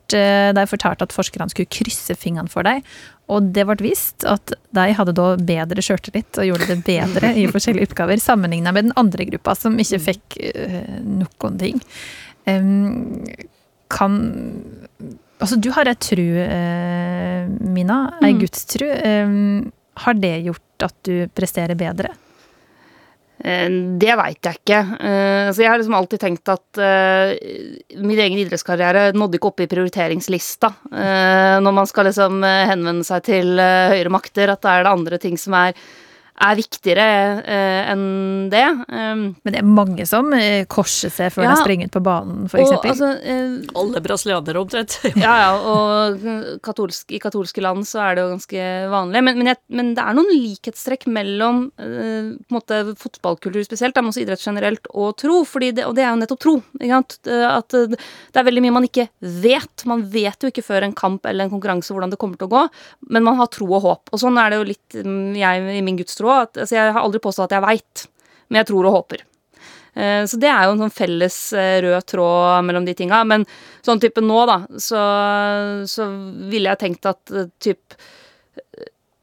[0.57, 2.81] de fortalt at forskerne skulle krysse fingrene for dem.
[3.29, 7.45] Og det ble vist at de hadde da bedre sjøltillit og gjorde det bedre i
[7.51, 11.83] forskjellige oppgaver, sammenligna med den andre gruppa, som ikke fikk eh, noen ting.
[13.93, 14.14] Kan
[15.38, 17.99] Altså, du har ei tru, eh, Mina.
[18.27, 18.88] Ei gudstru.
[18.91, 19.71] Em,
[20.03, 22.11] har det gjort at du presterer bedre?
[23.44, 24.81] Eh, Det veit jeg ikke.
[24.98, 27.37] Eh, Så jeg har liksom alltid tenkt at eh,
[28.03, 30.72] min egen idrettskarriere nådde ikke opp i prioriteringslista.
[31.62, 35.38] Når man skal liksom henvende seg til høyere makter, at det er det andre ting
[35.38, 35.72] som er,
[36.38, 37.05] er viktigere
[37.42, 38.64] eh, enn det.
[38.88, 41.55] Um, Men det er mange som eh, korser seg før Ja.
[41.55, 42.72] de springer ut på banen, f.eks.
[42.79, 44.98] altså, eh, Alle brasilianere omtrent.
[45.24, 49.24] ja, ja, og katolsk, i katolske land så er det jo ganske vanlig.
[49.27, 53.98] Men, men, jeg, men det er noen likhetstrekk mellom eh, på en måte fotballkultur spesielt,
[53.98, 55.40] men også idrett generelt, og tro.
[55.48, 56.55] Fordi det, og det er jo nettopp tro.
[56.79, 57.18] Ikke sant?
[57.27, 59.09] Eh, At eh, det er veldig mye man ikke
[59.42, 59.87] vet.
[59.90, 62.55] Man vet jo ikke før en kamp eller en konkurranse hvordan det kommer til å
[62.55, 62.64] gå,
[63.11, 64.12] men man har tro og håp.
[64.14, 66.28] Og sånn er det jo litt mm, jeg i min gudstro.
[66.35, 68.05] At, altså, jeg har aldri påstått at jeg veit,
[68.49, 69.25] men jeg tror og håper.
[69.95, 73.23] Eh, Så det er jo en sånn felles eh, rød tråd mellom de tinga.
[73.29, 73.47] Men
[73.85, 75.03] sånn type nå, da, så,
[75.88, 76.07] så
[76.53, 77.99] ville jeg tenkt at eh, typ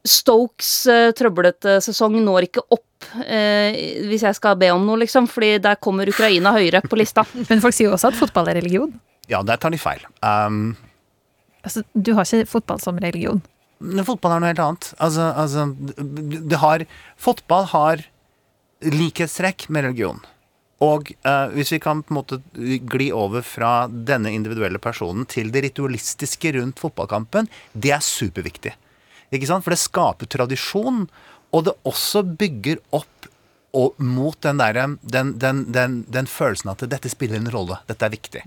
[0.06, 0.68] Stokes
[1.18, 3.74] trøblete sesong når ikke opp eh,
[4.06, 5.26] hvis jeg skal be om noe, liksom.
[5.26, 7.24] Fordi der kommer Ukraina høyere på lista.
[7.50, 8.92] Men folk sier jo også at fotball er religion.
[9.26, 10.04] Ja, der tar de feil.
[10.22, 10.76] Um,
[11.66, 13.40] Altså, du har ikke fotball som religion.
[13.78, 14.92] Fotball er noe helt annet.
[15.02, 15.66] Altså, altså
[16.48, 16.86] det har
[17.20, 18.06] Fotball har
[18.84, 20.22] likhetstrekk med religion.
[20.84, 25.48] Og uh, hvis vi kan på en måte gli over fra denne individuelle personen til
[25.52, 28.74] det ritualistiske rundt fotballkampen, det er superviktig.
[29.32, 29.64] Ikke sant?
[29.64, 31.06] For det skaper tradisjon,
[31.56, 33.30] og det også bygger opp
[33.76, 37.76] og mot den, der, den, den, den, følelsen at dette spiller en rolle.
[37.88, 38.42] Dette er viktig.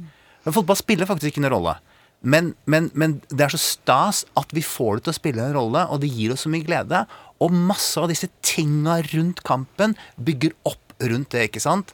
[0.45, 1.75] Men fotball spiller faktisk ikke en rolle.
[2.19, 5.55] Men, men, men det er så stas at vi får det til å spille en
[5.55, 7.05] rolle, og det gir oss så mye glede.
[7.39, 11.93] Og masse av disse tinga rundt kampen bygger opp rundt det, ikke sant?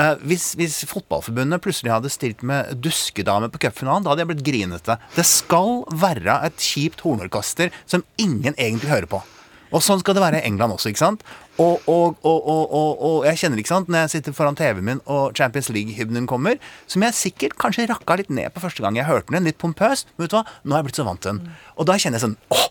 [0.00, 4.48] Eh, hvis, hvis Fotballforbundet plutselig hadde stilt med duskedame på cupfinalen, da hadde jeg blitt
[4.48, 4.98] grinete.
[5.14, 9.22] Det skal være et kjipt hornorkester som ingen egentlig hører på.
[9.74, 11.24] Og sånn skal det være i England også, ikke sant?
[11.58, 15.34] Og, og, og, og, jeg kjenner ikke sant, når jeg sitter foran TV-en min og
[15.38, 16.60] Champions League-hymnen kommer,
[16.90, 20.04] som jeg sikkert kanskje rakka litt ned på første gang jeg hørte den, litt pompøs,
[20.14, 21.52] men vet du hva, nå har jeg blitt så vant til den.
[21.74, 22.64] Og da kjenner jeg sånn åh,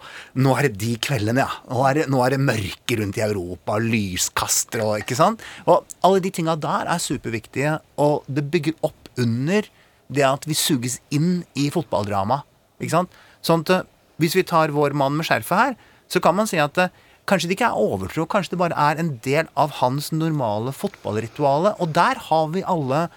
[0.43, 1.61] nå er det de kveldene, ja.
[1.71, 5.43] Nå er det, nå er det mørke rundt i Europa, lyskastere og ikke sant.
[5.67, 9.67] Og alle de tinga der er superviktige, og det bygger opp under
[10.13, 12.43] det at vi suges inn i fotballdrama.
[12.79, 13.17] Ikke sant?
[13.43, 13.89] Sånn at eh,
[14.21, 15.75] hvis vi tar vår mann med skjerfet her,
[16.11, 16.93] så kan man si at eh,
[17.29, 21.75] kanskje det ikke er overtro, kanskje det bare er en del av hans normale fotballrituale.
[21.83, 23.07] Og der har vi alle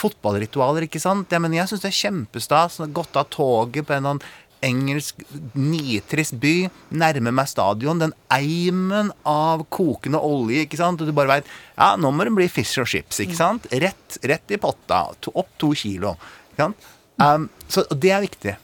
[0.00, 1.30] fotballritualer, ikke sant?
[1.32, 2.80] Jeg, mener, jeg syns det er kjempestas.
[2.94, 4.32] Gått av toget på en eller annen
[4.64, 5.20] engelsk
[5.58, 11.34] nitrist by, nærme meg stadion, den eimen av kokende olje, ikke sant, og du bare
[11.34, 13.68] veit Ja, nå må det bli fish og chips, ikke sant?
[13.72, 15.06] Rett, rett i potta.
[15.20, 16.14] To, opp to kilo.
[16.52, 16.88] Ikke sant?
[17.20, 18.56] Um, så det er viktig.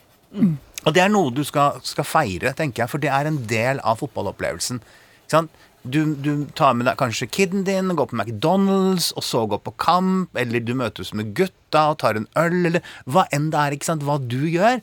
[0.87, 3.83] Og det er noe du skal, skal feire, tenker jeg, for det er en del
[3.85, 4.81] av fotballopplevelsen.
[5.81, 9.73] Du, du tar med deg kanskje kiden din, går på McDonald's, og så går på
[9.81, 13.77] kamp, eller du møtes med gutta og tar en øl, eller hva enn det er,
[13.77, 14.83] ikke sant, hva du gjør.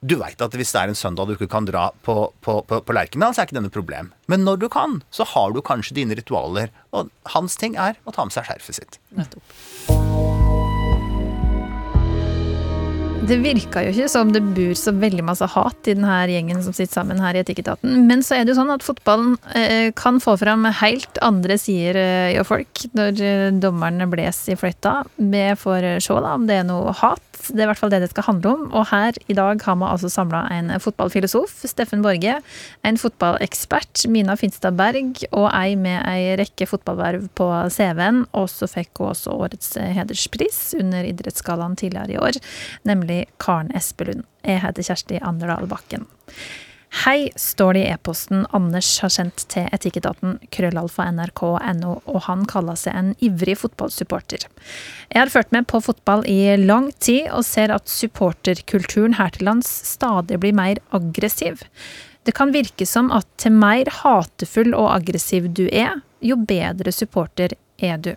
[0.00, 2.78] Du veit at hvis det er en søndag du ikke kan dra på, på, på,
[2.80, 4.12] på Lerkendal, så er ikke det noe problem.
[4.32, 6.72] Men når du kan, så har du kanskje dine ritualer.
[6.96, 8.96] Og hans ting er å ta med seg skjerfet sitt.
[13.30, 16.74] Det virka jo ikke som det bor så veldig masse hat i denne gjengen som
[16.74, 18.08] sitter sammen her i Etikketaten.
[18.08, 22.00] Men så er det jo sånn at fotballen eh, kan få fram helt andre sider
[22.00, 23.14] eh, i folk når
[23.62, 25.04] dommerne dommeren blåser i fløyta.
[25.14, 27.22] Vi får se da om det er noe hat.
[27.40, 28.66] Det er i hvert fall det det skal handle om.
[28.76, 32.34] Og her i dag har vi altså samla en fotballfilosof, Steffen Borge,
[32.86, 38.24] en fotballekspert, Mina Finstad Berg, og ei med ei rekke fotballverv på CV-en.
[38.36, 42.40] Og så fikk hun også årets hederspris under Idrettsgallaen tidligere i år,
[42.88, 44.26] nemlig Karen Espelund.
[44.46, 46.06] Jeg heter Kjersti Anderdal Bakken.
[47.04, 52.74] Hei, står det i e-posten Anders har sendt til Etikketaten, krøllalfa nrk.no, og han kaller
[52.80, 54.48] seg en ivrig fotballsupporter.
[55.06, 59.46] Jeg har ført med på fotball i lang tid, og ser at supporterkulturen her til
[59.46, 61.62] lands stadig blir mer aggressiv.
[62.26, 67.54] Det kan virke som at til mer hatefull og aggressiv du er, jo bedre supporter
[67.78, 68.12] er du.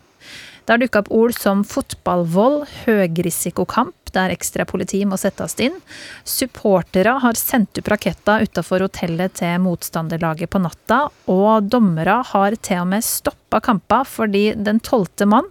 [0.64, 5.76] Det har dukka opp ord som fotballvold, høgrisikokamp, der ekstra politi må settes inn.
[6.24, 12.86] Supportere har sendt opp raketter utafor hotellet til motstanderlaget på natta, og dommere har til
[12.86, 15.50] og med stoppa kamper fordi den tolvte mann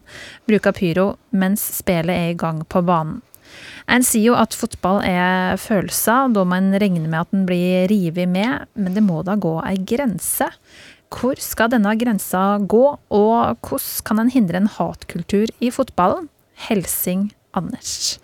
[0.48, 3.20] bruker pyro mens spillet er i gang på banen.
[3.90, 7.84] En sier jo at fotball er følelser, da må en regne med at en blir
[7.90, 10.48] revet med, men det må da gå ei grense.
[11.12, 16.30] Hvor skal denne grensa gå, og hvordan kan en hindre en hatkultur i fotballen?
[16.68, 18.18] Helsing Anders.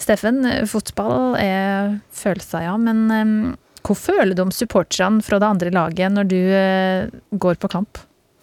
[0.00, 3.36] Steffen, fotball er følelser, ja, men um,
[3.84, 8.00] hva føler du om supporterne fra det andre laget når du uh, går på kamp?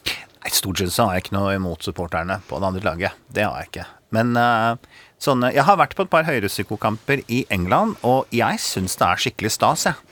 [0.08, 3.18] Nei, Stort sett så har jeg ikke noe imot supporterne på det andre laget.
[3.30, 3.88] Det har jeg ikke.
[4.16, 4.78] Men uh,
[5.22, 9.26] sånne Jeg har vært på et par høyrisikokamper i England, og jeg syns det er
[9.26, 10.11] skikkelig stas, jeg.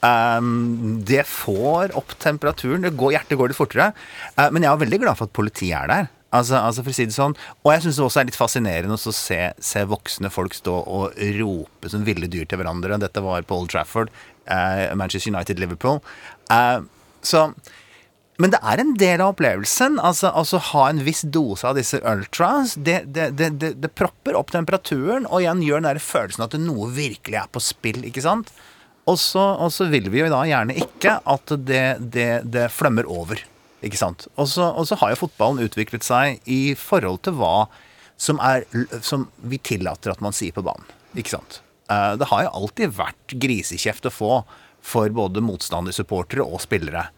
[0.00, 2.86] Um, det får opp temperaturen.
[2.96, 3.90] Går, hjertet går litt fortere.
[4.38, 6.08] Uh, men jeg er veldig glad for at politiet er der.
[6.30, 7.32] Altså, altså for å si det sånn
[7.64, 11.16] Og jeg syns det også er litt fascinerende å se, se, voksne folk stå og
[11.40, 13.00] rope som ville dyr til hverandre.
[13.02, 14.12] Dette var på Old Trafford,
[14.46, 16.00] uh, Manchester United-Liverpool.
[16.52, 16.86] Uh,
[17.26, 17.50] så
[18.40, 19.98] men det er en del av opplevelsen.
[20.00, 22.72] Altså, altså ha en viss dose av disse ultras.
[22.72, 26.88] Det, det, det, det, propper opp temperaturen, og igjen gjør den der følelsen at noe
[26.96, 28.00] virkelig er på spill.
[28.08, 28.48] ikke sant?
[29.10, 31.84] Og så, vil vi jo da gjerne ikke at det,
[32.14, 33.42] det, det flømmer over.
[33.84, 34.26] Ikke sant?
[34.36, 37.54] Og så, har jo fotballen utviklet seg i forhold til hva
[38.20, 38.66] som, er,
[39.04, 40.86] som vi tillater at man sier på banen.
[41.16, 41.62] Ikke sant?
[41.90, 44.34] Eh, det har jo alltid vært grisekjeft å få
[44.84, 47.08] for både motstandersupportere og spillere.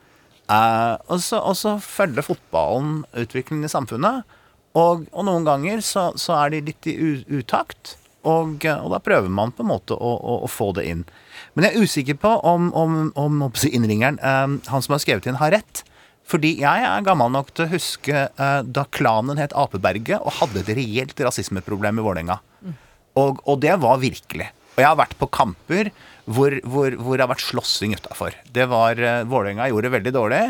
[0.51, 4.39] Eh, og så følger fotballen utviklingen i samfunnet.
[4.79, 6.97] Og, og noen ganger så, så, er de litt i
[7.29, 7.97] utakt.
[8.23, 11.05] Og, og, da prøver man på en måte å, å, å få det inn.
[11.53, 13.43] Men jeg er usikker på om, om, om,
[13.77, 15.85] innringeren, um, han som har skrevet inn, har rett.
[16.29, 20.63] Fordi jeg er gammel nok til å huske uh, da klanen het Apeberget og hadde
[20.63, 22.39] et reelt rasismeproblem i Vålerenga.
[23.19, 24.49] Og, og, det var virkelig.
[24.73, 25.91] Og jeg har vært på kamper
[26.25, 28.37] hvor, hvor, hvor det har vært slåssing utafor.
[28.55, 30.43] Det var uh, Vålerenga gjorde det veldig dårlig.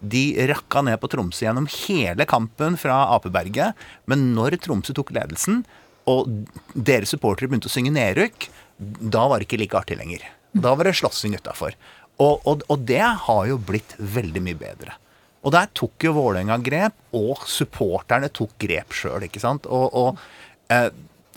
[0.00, 3.78] De rakka ned på Tromsø gjennom hele kampen fra Apeberget.
[4.10, 5.62] Men når Tromsø tok ledelsen,
[6.08, 8.48] og deres supportere begynte å synge nedrykk,
[8.78, 10.24] da var det ikke like artig lenger.
[10.52, 11.76] Da var det slåssing utafor.
[12.18, 14.96] Og, og, og, det har jo blitt veldig mye bedre.
[15.46, 19.68] Og der tok jo Vålerenga grep, og supporterne tok grep sjøl, ikke sant.
[19.70, 20.18] Og,
[20.74, 20.88] eh,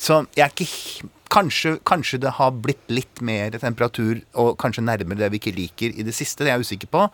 [0.02, 5.22] så jeg er ikke kanskje, kanskje, det har blitt litt mer temperatur, og kanskje nærmere
[5.22, 7.06] det vi ikke liker i det siste, det er jeg usikker på.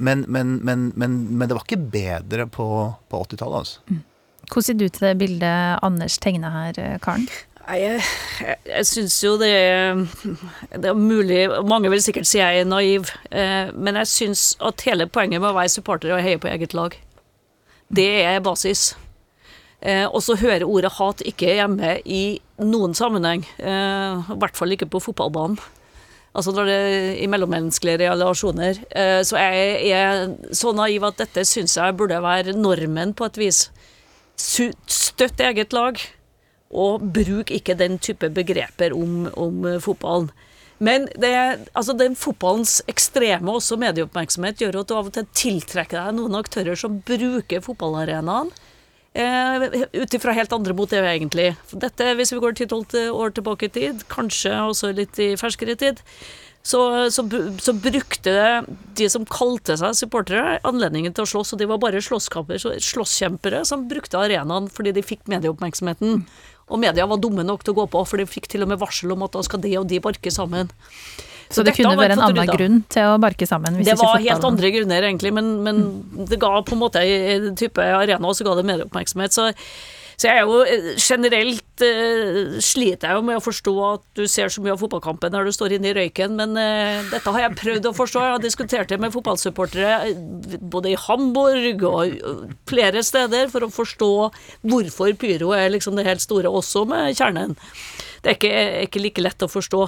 [0.00, 2.66] Men, men, men, men, det var ikke bedre på,
[3.12, 4.00] på 80-tallet, altså.
[4.50, 7.28] Hvordan ser du til det bildet Anders tegna her, Karen?
[7.76, 8.00] Jeg,
[8.40, 9.52] jeg, jeg syns jo det
[10.72, 14.82] det er mulig Mange vil sikkert si jeg er naiv, eh, men jeg syns at
[14.88, 16.96] hele poenget med å være supporter og heie på eget lag.
[17.90, 18.94] Det er basis.
[19.80, 23.46] Eh, og så hører ordet hat ikke hjemme i noen sammenheng.
[23.58, 25.60] Eh, I hvert fall ikke på fotballbanen.
[26.30, 26.82] Altså når det
[27.24, 28.78] i mellommenneskelige relasjoner.
[28.94, 33.40] Eh, så jeg er så naiv at dette syns jeg burde være normen på et
[33.40, 33.64] vis.
[34.38, 35.98] Støtt eget lag,
[36.70, 40.30] og bruk ikke den type begreper om, om fotballen.
[40.80, 41.32] Men det,
[41.76, 46.38] altså den fotballens ekstreme også medieoppmerksomhet gjør at du av og til tiltrekker deg noen
[46.38, 48.48] aktører som bruker fotballarenaen
[49.12, 51.50] eh, ut ifra helt andre motiv, egentlig.
[51.84, 56.00] Dette, hvis vi går 10-12 år tilbake i tid, kanskje også litt i ferskere tid,
[56.62, 57.24] så, så,
[57.60, 58.32] så, brukte
[58.96, 61.54] de som kalte seg supportere, anledningen til å slåss.
[61.54, 66.26] Og de var bare slåsskjempere som brukte arenaen fordi de fikk medieoppmerksomheten.
[66.70, 68.80] Og media var dumme nok til å gå på, for de fikk til og med
[68.80, 70.70] varsel om at da skal de og de barke sammen.
[71.50, 73.80] Så, så det kunne være en annen grunn til å barke sammen?
[73.82, 76.26] det var helt andre grunner, egentlig, men, men mm.
[76.30, 79.34] det ga på en måte en type arena, og så ga det medieoppmerksomhet.
[79.34, 79.48] Så
[80.20, 84.26] så jeg er jo eh, generelt uh, sliter jeg jo med å forstå at du
[84.28, 87.46] ser så mye av fotballkampen når du står inne i røyken, men uh, dette har
[87.46, 88.24] jeg prøvd å forstå.
[88.26, 90.12] Jeg har diskutert det med fotballsupportere
[90.60, 94.12] både i Hamburg og flere steder for å forstå
[94.68, 97.56] hvorfor pyro er liksom det helt store, også med kjernen
[98.20, 99.80] det er ikke, ikke, like lett å forstå.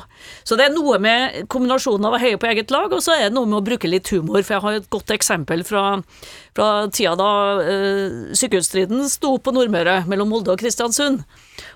[0.48, 3.26] Så det er noe med kombinasjonen av å heie på eget lag, og så er
[3.26, 4.40] det noe med å bruke litt humor.
[4.40, 5.84] For jeg har et godt eksempel fra,
[6.56, 7.30] fra tida da
[7.60, 11.26] uh, sykehusstriden sto på Nordmøre mellom Molde og Kristiansund.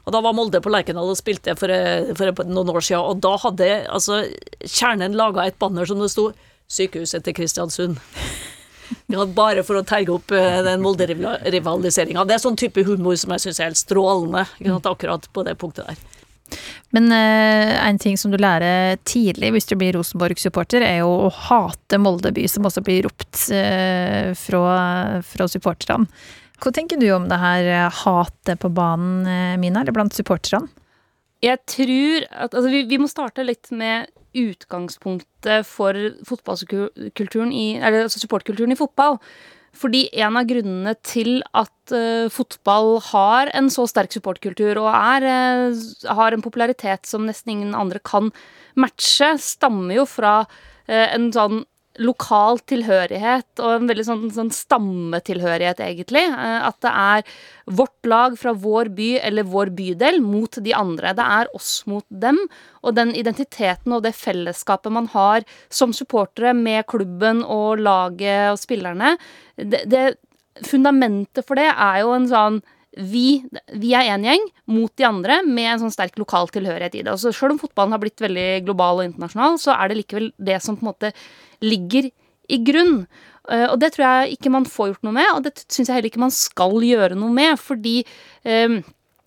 [0.06, 1.72] Og da var Molde på Lerkendal og spilte for,
[2.16, 4.24] for, noen år siden, og da hadde altså
[4.64, 6.30] kjernen laga et banner som det sto
[6.66, 8.00] 'Sykehuset til Kristiansund'.
[9.10, 12.24] Ja, bare for å terge opp eh, den Molde-rivaliseringa.
[12.26, 14.44] Det er sånn type humor som jeg syns er helt strålende
[14.78, 16.15] akkurat på det punktet der.
[16.96, 21.30] Men eh, en ting som du lærer tidlig hvis du blir Rosenborg-supporter, er jo å
[21.48, 24.64] hate Molde by, som også blir ropt eh, fra,
[25.26, 26.08] fra supporterne.
[26.62, 30.70] Hva tenker du om det her eh, hatet på banen, Mina, eller blant supporterne?
[31.44, 35.96] Jeg tror at altså, vi, vi, må starte litt med utgangspunktet for
[36.28, 39.18] fotballkulturen i Eller altså supportkulturen i fotball.
[39.76, 45.26] Fordi en av grunnene til at uh, fotball har en så sterk supportkultur og er,
[45.26, 45.86] uh,
[46.18, 48.32] har en popularitet som nesten ingen andre kan
[48.76, 51.64] matche, stammer jo fra uh, en sånn
[52.02, 56.24] lokal tilhørighet og en veldig sånn, sånn stammetilhørighet, egentlig.
[56.28, 57.24] Eh, at det er
[57.78, 61.14] vårt lag fra vår by eller vår bydel mot de andre.
[61.16, 62.38] Det er oss mot dem.
[62.82, 68.62] Og den identiteten og det fellesskapet man har som supportere med klubben og laget og
[68.62, 69.16] spillerne,
[69.56, 70.06] det, det
[70.64, 72.54] Fundamentet for det er jo en sånn
[72.96, 73.44] vi,
[73.76, 77.12] vi, er én gjeng mot de andre med en sånn sterk lokal tilhørighet i det.
[77.12, 80.58] Altså, selv om fotballen har blitt veldig global og internasjonal, så er det likevel det
[80.64, 81.12] som på en måte
[81.64, 82.08] ligger
[82.52, 83.02] i grunn.
[83.46, 85.94] Uh, og det tror jeg ikke man får gjort noe med, og det syns jeg
[85.94, 87.98] heller ikke man skal gjøre noe med, fordi
[88.48, 88.80] um,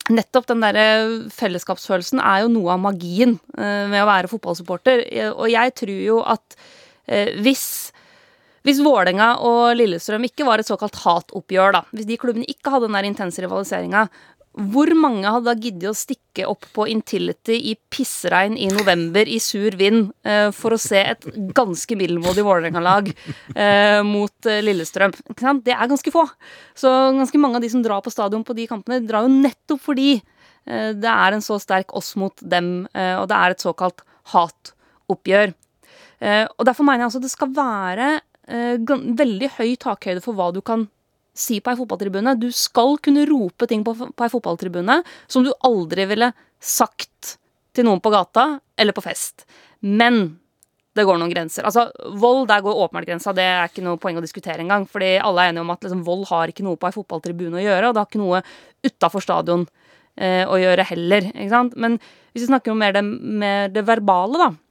[0.09, 0.88] nettopp den derre
[1.36, 5.05] fellesskapsfølelsen er jo noe av magien uh, med å være fotballsupporter.
[5.36, 6.59] Og jeg tror jo at
[7.09, 7.89] hvis
[8.68, 12.89] hvis Vålerenga og Lillestrøm ikke var et såkalt hatoppgjør, da, hvis de klubbene ikke hadde
[12.89, 14.07] den der intense rivaliseringa,
[14.60, 19.38] hvor mange hadde da giddet å stikke opp på Intility i pissregn i november i
[19.43, 25.14] sur vind uh, for å se et ganske middelmådig Vålerenga-lag uh, mot uh, Lillestrøm?
[25.64, 26.26] Det er ganske få.
[26.78, 29.86] Så ganske mange av de som drar på stadion på de kampene, drar jo nettopp
[29.86, 30.18] fordi
[30.70, 34.03] det er en så sterk oss mot dem, og det er et såkalt
[34.36, 35.53] hatoppgjør.
[36.60, 38.10] og derfor mener jeg altså det skal være
[38.50, 40.88] veldig høy takhøyde for hva du kan
[41.39, 42.36] si på ei fotballtribune.
[42.39, 47.38] Du skal kunne rope ting på, på ei fotballtribune som du aldri ville sagt
[47.76, 49.45] til noen på gata eller på fest.
[49.86, 50.39] Men
[50.97, 51.64] det går noen grenser.
[51.64, 51.86] Altså,
[52.20, 53.32] Vold, der går åpenbart grensa.
[53.36, 54.88] Det er ikke noe poeng å diskutere engang.
[54.89, 57.64] fordi alle er enige om at liksom, vold har ikke noe på ei fotballtribune å
[57.64, 58.41] gjøre, og det har ikke noe
[58.84, 59.68] utafor stadion
[60.18, 61.30] eh, å gjøre heller.
[61.30, 61.78] ikke sant?
[61.78, 62.00] Men
[62.34, 64.68] hvis vi snakker om mer det, mer det verbale, da, Eh,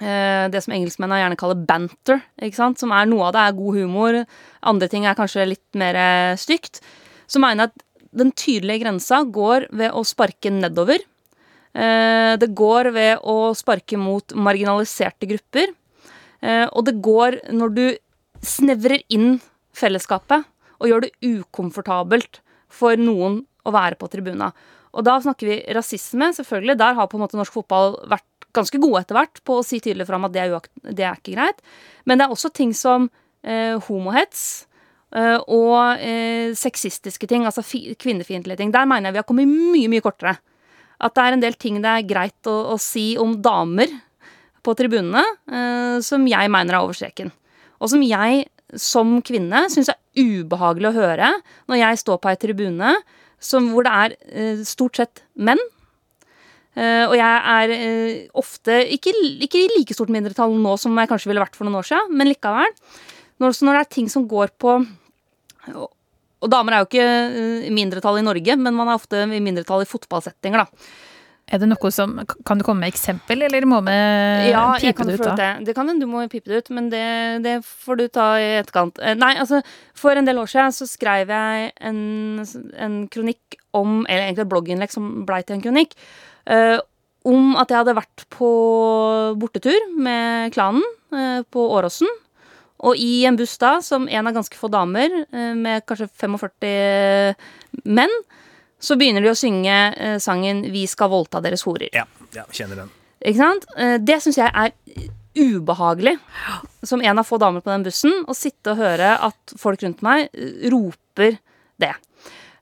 [0.00, 2.22] det som engelskmennene gjerne kaller banter,
[2.54, 4.18] som er noe av det er god humor,
[4.72, 6.80] andre ting er kanskje litt mer eh, stygt,
[7.30, 7.84] så mener jeg at
[8.20, 11.04] den tydelige grensa går ved å sparke nedover.
[11.76, 15.76] Eh, det går ved å sparke mot marginaliserte grupper.
[16.40, 17.82] Og det går når du
[18.40, 19.34] snevrer inn
[19.76, 20.46] fellesskapet
[20.80, 22.40] og gjør det ukomfortabelt
[22.72, 24.50] for noen å være på tribuna.
[24.96, 26.78] Og da snakker vi rasisme, selvfølgelig.
[26.80, 29.80] Der har på en måte norsk fotball vært ganske gode etter hvert på å si
[29.82, 31.62] tydelig fram at det er, det er, ikke greit.
[32.08, 33.08] Men det er også ting som
[33.42, 34.44] eh, homohets
[35.14, 38.74] eh, og eh, sexistiske ting, altså fi, kvinnefiendtlige ting.
[38.74, 40.36] Der mener jeg vi har kommet mye, mye kortere.
[41.00, 43.92] At det er en del ting det er greit å, å si om damer
[44.64, 47.32] på tribunene eh, som jeg mener er over streken.
[47.80, 48.44] Og som jeg
[48.78, 51.30] som kvinne syns er ubehagelig å høre
[51.70, 52.94] når jeg står på ei tribune
[53.40, 55.60] som, hvor det er eh, stort sett menn.
[56.78, 59.12] Eh, og jeg er eh, ofte ikke,
[59.42, 62.14] ikke i like stort mindretall nå som jeg kanskje ville vært for noen år siden,
[62.14, 62.76] men likevel.
[63.42, 67.74] Når, når det er ting som går på og, damer er jo ikke eh, i
[67.74, 70.92] mindretall i Norge, men man er ofte i mindretall i fotballsettinger, da.
[71.50, 72.12] Er det noe som,
[72.46, 73.90] Kan du komme med eksempel, eller må vi
[74.52, 75.24] Ja, pipe det ut?
[75.24, 75.34] da?
[75.34, 75.48] det.
[75.66, 77.02] Det kan hende du må pipe det ut, men det,
[77.42, 79.02] det får du ta i etterkant.
[79.18, 79.58] Nei, altså,
[79.98, 82.00] for en del år siden så skrev jeg en,
[82.78, 85.98] en kronikk om, eller egentlig et blogginnlegg som blei til en kronikk,
[87.24, 88.50] om at jeg hadde vært på
[89.40, 92.08] bortetur med klanen eh, på Åråsen.
[92.80, 97.34] Og i en buss da, som en av ganske få damer, eh, med kanskje 45
[97.84, 98.14] menn,
[98.80, 101.92] så begynner de å synge eh, sangen 'Vi skal voldta deres horer'.
[101.92, 102.90] Ja, ja kjenner den.
[103.20, 103.66] Ikke sant?
[103.76, 104.72] Eh, Det syns jeg er
[105.36, 106.18] ubehagelig,
[106.82, 110.00] som en av få damer på den bussen, å sitte og høre at folk rundt
[110.02, 111.38] meg eh, roper
[111.78, 111.94] det.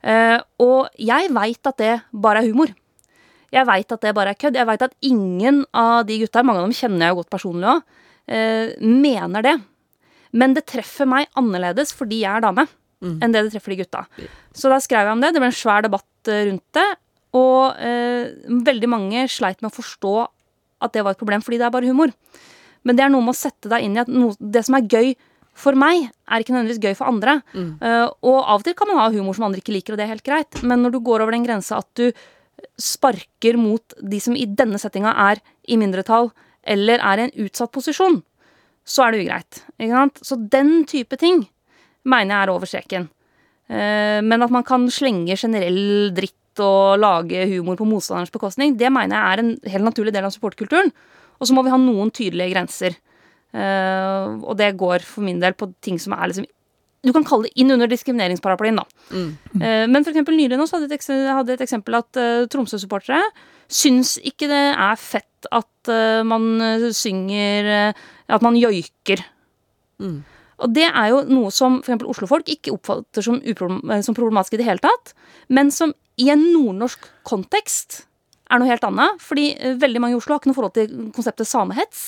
[0.02, 2.74] Eh, Og jeg veit at det bare er humor.
[3.54, 4.58] Jeg veit at det bare er kødd.
[4.60, 7.70] Jeg veit at ingen av de gutta, mange av dem kjenner jeg jo godt personlig
[7.72, 7.82] òg,
[8.84, 9.54] mener det.
[10.36, 12.66] Men det treffer meg annerledes fordi jeg er dame,
[13.24, 14.02] enn det det treffer de gutta.
[14.52, 15.30] Så da skrev jeg om det.
[15.32, 16.88] Det ble en svær debatt eh, rundt det.
[17.38, 18.34] Og eh,
[18.68, 20.12] veldig mange sleit med å forstå
[20.84, 22.12] at det var et problem, fordi det er bare humor.
[22.84, 24.86] Men det er noe med å sette deg inn i at noe, det som er
[24.86, 25.14] gøy
[25.58, 27.40] for meg, er ikke nødvendigvis gøy for andre.
[27.82, 30.06] Eh, og av og til kan man ha humor som andre ikke liker, og det
[30.06, 30.60] er helt greit.
[30.62, 32.12] Men når du går over den grensa at du
[32.78, 36.30] sparker mot de som i denne settinga er i mindretall,
[36.68, 38.20] eller er i en utsatt posisjon,
[38.88, 39.62] så er det ugreit.
[40.24, 41.44] Så den type ting
[42.08, 43.08] mener jeg er over streken.
[43.68, 48.90] Eh, Men at man kan slenge generell dritt og lage humor på motstanderens bekostning, det
[48.90, 50.90] mener jeg er en helt naturlig del av supportkulturen.
[51.38, 52.96] Og så må vi ha noen tydelige grenser.
[53.54, 56.48] Eh, og det går for min del på ting som er liksom
[57.06, 58.86] Du kan kalle det inn under diskrimineringsparaplyen, da.
[59.14, 63.20] Eh, men for eksempel nylig nå så hadde jeg et, eksempel at uh, Tromsø-supportere
[63.70, 66.58] syns ikke det er fett at uh, man
[66.96, 67.94] synger
[68.28, 69.22] At man joiker.
[70.58, 74.56] Og det er jo noe som for eksempel Oslo-folk ikke oppfatter som, uproblem- som problematisk
[74.56, 75.14] i det hele tatt,
[75.48, 78.02] men som i en nordnorsk kontekst
[78.50, 79.22] er noe helt annet.
[79.22, 82.02] Fordi veldig mange i Oslo har ikke noe forhold til konseptet samehets.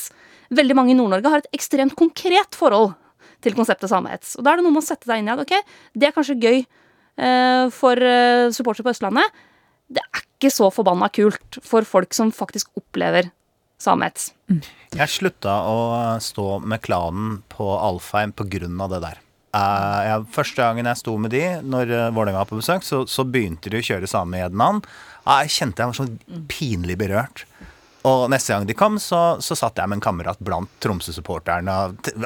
[0.50, 2.96] Veldig mange i Nord-Norge har et ekstremt konkret forhold
[3.44, 4.36] til konseptet samehets.
[4.38, 5.56] Og da er det noe med å sette deg inn i at ok,
[5.96, 9.42] det er kanskje gøy eh, for eh, supportere på Østlandet.
[9.90, 13.30] Det er ikke så forbanna kult for folk som faktisk opplever
[13.80, 14.30] samehets.
[14.92, 15.80] Jeg slutta å
[16.22, 18.34] stå med klanen på Alfheim
[18.84, 19.20] av det der.
[19.50, 23.02] Uh, jeg, første gangen jeg sto med de, når uh, Vålerenga var på besøk, så,
[23.10, 24.54] så begynte de å kjøre med
[25.24, 27.42] Uh, jeg kjente jeg var så pinlig berørt.
[28.08, 31.74] Og neste gang de kom, så, så satt jeg med en kamerat blant Tromsø-supporterne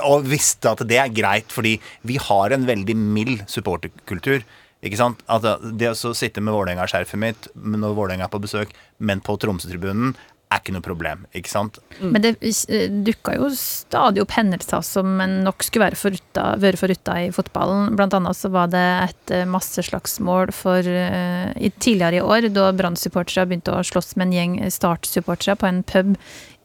[0.04, 4.44] og, visste at det er greit, fordi vi har en veldig mild supporterkultur.
[4.84, 5.24] Ikke sant?
[5.26, 8.70] At det- det å sitte med Vålerenga-skjerfet mitt når Vålerenga er på besøk,
[9.00, 10.14] men på Tromsø-tribunen,
[10.54, 11.24] er ikke noe problem.
[11.36, 11.80] Ikke sant?
[12.00, 16.80] Men det eh, dukka jo stadig opp hendelser som en nok skulle være forutta, være
[16.80, 17.94] forutta i fotballen.
[17.98, 22.70] Blant annet så var det et eh, masseslagsmål for uh, i, tidligere i år, da
[22.76, 26.14] Brann-supportere begynte å slåss med en gjeng Start-supportere på en pub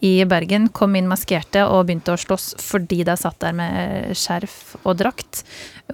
[0.06, 0.70] i Bergen.
[0.76, 5.44] Kom inn maskerte og begynte å slåss fordi de satt der med skjerf og drakt.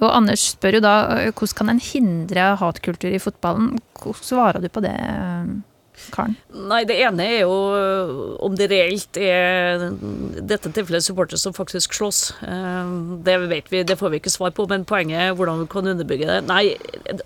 [0.01, 0.95] Og Anders spør jo da
[1.31, 3.73] hvordan kan en hindre hatkultur i fotballen.
[3.97, 4.93] Hvordan svarer du på det,
[6.11, 6.35] Karen?
[6.53, 7.55] Nei, det ene er jo
[8.45, 9.85] om det reelt er
[10.45, 12.21] dette tilfellet supportere som faktisk slåss.
[12.45, 12.91] Eh,
[13.25, 15.87] Det vet vi, det får vi ikke svar på, men poenget er hvordan vi kan
[15.93, 16.41] underbygge det.
[16.49, 16.75] Nei,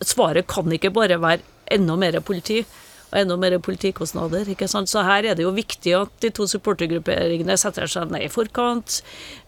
[0.06, 1.42] svaret kan ikke bare være
[1.72, 2.64] enda mer politi.
[3.10, 4.50] Og enda mer politikostnader.
[4.54, 4.90] ikke sant?
[4.90, 9.00] Så her er det jo viktig at de to supportergrupperingene setter seg ned i forkant,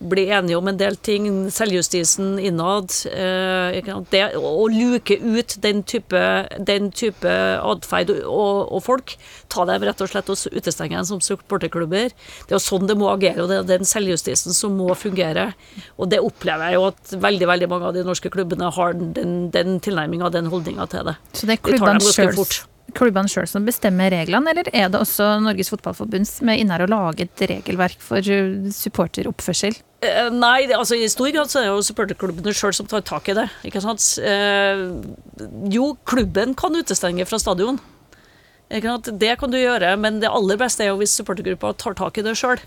[0.01, 2.89] blir enige om en del ting, selvjustisen innad.
[3.11, 3.77] Eh,
[4.11, 6.23] det, å luke ut den type,
[6.57, 9.15] den type atferd og, og folk.
[9.51, 12.09] Ta dem rett og slett og utestenge dem som supporterklubber.
[12.47, 15.51] Det er jo sånn det må agere, og det er den selvjustisen som må fungere.
[16.01, 19.49] Og det opplever jeg jo at veldig veldig mange av de norske klubbene har den,
[19.53, 21.17] den tilnærminga, den holdninga til det.
[21.37, 22.69] Så det er klubbene de sjøl.
[22.97, 26.85] Klubbene sjøl som bestemmer reglene, eller er det også Norges Fotballforbund som er inne her
[26.85, 29.77] og lager et regelverk for uh, supporteroppførsel?
[30.01, 33.29] Eh, Nei, altså i stor grad så er det jo supporterklubbene sjøl som tar tak
[33.29, 33.47] i det.
[33.67, 34.05] ikke sant?
[34.25, 34.87] Eh,
[35.73, 37.77] jo, klubben kan utestenge fra stadion.
[38.71, 42.23] Det kan du gjøre, men det aller beste er jo hvis supportergruppa tar tak i
[42.23, 42.59] det sjøl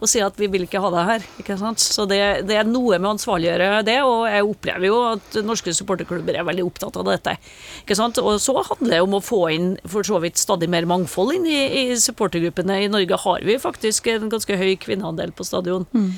[0.00, 1.26] og sier at vi vil ikke ha det her.
[1.42, 1.82] Ikke sant?
[1.82, 5.74] Så det, det er noe med å ansvarliggjøre det, og jeg opplever jo at norske
[5.76, 7.36] supporterklubber er veldig opptatt av dette.
[7.82, 8.20] Ikke sant?
[8.22, 11.48] Og så handler det om å få inn for så vidt stadig mer mangfold inn
[11.50, 12.80] i, i supportergruppene.
[12.84, 16.08] I Norge har vi faktisk en ganske høy kvinneandel på stadion, mm.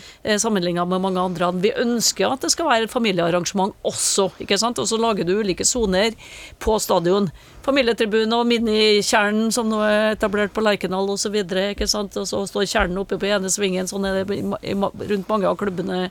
[0.42, 1.50] sammenlignet med mange andre.
[1.64, 4.80] Vi ønsker at det skal være et familiearrangement også, ikke sant?
[4.80, 6.14] og så lager du ulike soner
[6.62, 7.30] på stadion.
[7.64, 11.36] Familietribune og minikjernen som nå er etablert på Lerkendal osv.
[11.40, 13.88] Og så står kjernen oppe på ene svingen.
[13.88, 16.10] Sånn er det rundt mange av klubbene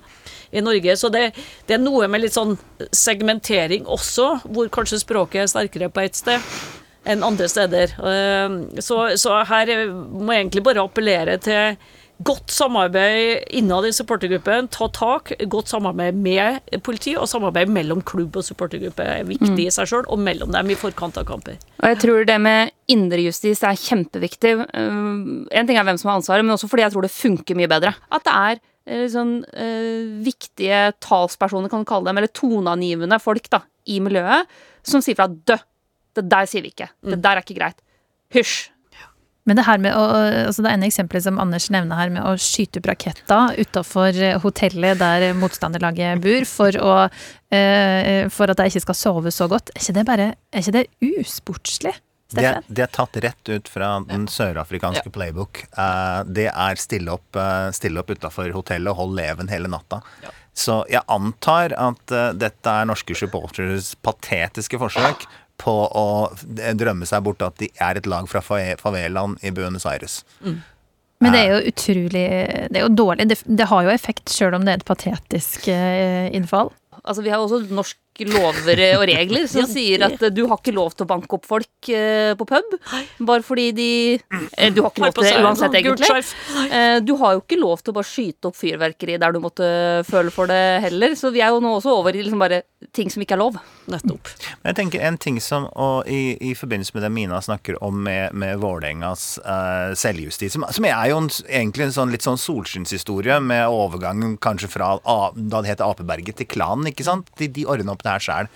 [0.54, 0.96] i Norge.
[0.98, 1.28] Så det,
[1.70, 2.56] det er noe med litt sånn
[2.90, 6.54] segmentering også, hvor kanskje språket er sterkere på ett sted
[7.06, 7.94] enn andre steder.
[8.00, 11.76] Eh, Så, så her må jeg egentlig bare appellere til
[12.26, 14.68] godt samarbeid innad i supportergruppen.
[14.74, 15.32] Ta tak.
[15.50, 20.08] Godt samarbeid med politi, og samarbeid mellom klubb og supportergruppe er viktig i seg sjøl,
[20.08, 21.58] og mellom dem i forkant av kamper.
[21.82, 24.54] Og jeg tror det med indrejustis er kjempeviktig.
[24.74, 27.60] Uh, en ting er hvem som har ansvaret, men også fordi jeg tror det funker
[27.60, 27.94] mye bedre.
[28.14, 33.50] At det er eh, sånn eh, viktige talspersoner, kan du kalle dem, eller toneangivende folk
[33.54, 34.52] da, i miljøet,
[34.88, 35.58] som sier fra dø,
[36.14, 36.92] det der sier vi ikke.
[37.02, 37.80] Det der er ikke greit.
[38.34, 38.70] Hysj.
[39.44, 40.04] Men det her med å,
[40.48, 45.02] altså det ene eksempelet som Anders nevner her, med å skyte opp raketter utafor hotellet
[45.02, 46.94] der motstanderlaget bor, for, å,
[47.52, 50.78] eh, for at de ikke skal sove så godt, er ikke det bare Er ikke
[50.78, 50.88] det
[51.20, 51.96] usportslig?
[52.34, 55.66] Det, det er tatt rett ut fra den sørafrikanske playbook.
[55.78, 60.02] Uh, det er stille opp, uh, stille opp utafor hotellet og hold leven hele natta.
[60.54, 65.28] Så jeg antar at uh, dette er norske supporters patetiske forsøk
[65.62, 66.06] på å
[66.76, 70.22] drømme seg bort at de er et lag fra fa- favelaen i Buenos Aires.
[71.24, 72.24] Men det er jo utrolig
[72.74, 73.28] Det er jo dårlig.
[73.30, 76.74] Det, det har jo effekt, sjøl om det er et patetisk eh, innfall.
[77.04, 77.98] Altså, vi har også norsk
[78.30, 81.48] lover og regler som sier at eh, du har ikke lov til å banke opp
[81.50, 82.76] folk eh, på pub.
[83.26, 86.10] Bare fordi de eh, Du har ikke lov til det uansett, egentlig.
[86.70, 89.66] Eh, Du har jo ikke lov til å bare skyte opp fyrverkeri der du måtte
[90.08, 91.16] føle for det heller.
[91.18, 92.62] Så vi er jo nå også over i liksom bare
[92.94, 93.58] ting som ikke er lov.
[93.90, 94.30] Nettopp.
[94.64, 98.32] Jeg tenker en ting som, og i, i forbindelse med det Mina snakker om med,
[98.38, 103.40] med Vålerengas uh, selvjustis, som, som er jo en, egentlig en sånn litt sånn solskinnshistorie
[103.44, 107.28] med overgangen kanskje fra A- da det het Apeberget til klanen, ikke sant?
[107.40, 108.54] De, de ordna opp det her sjæl.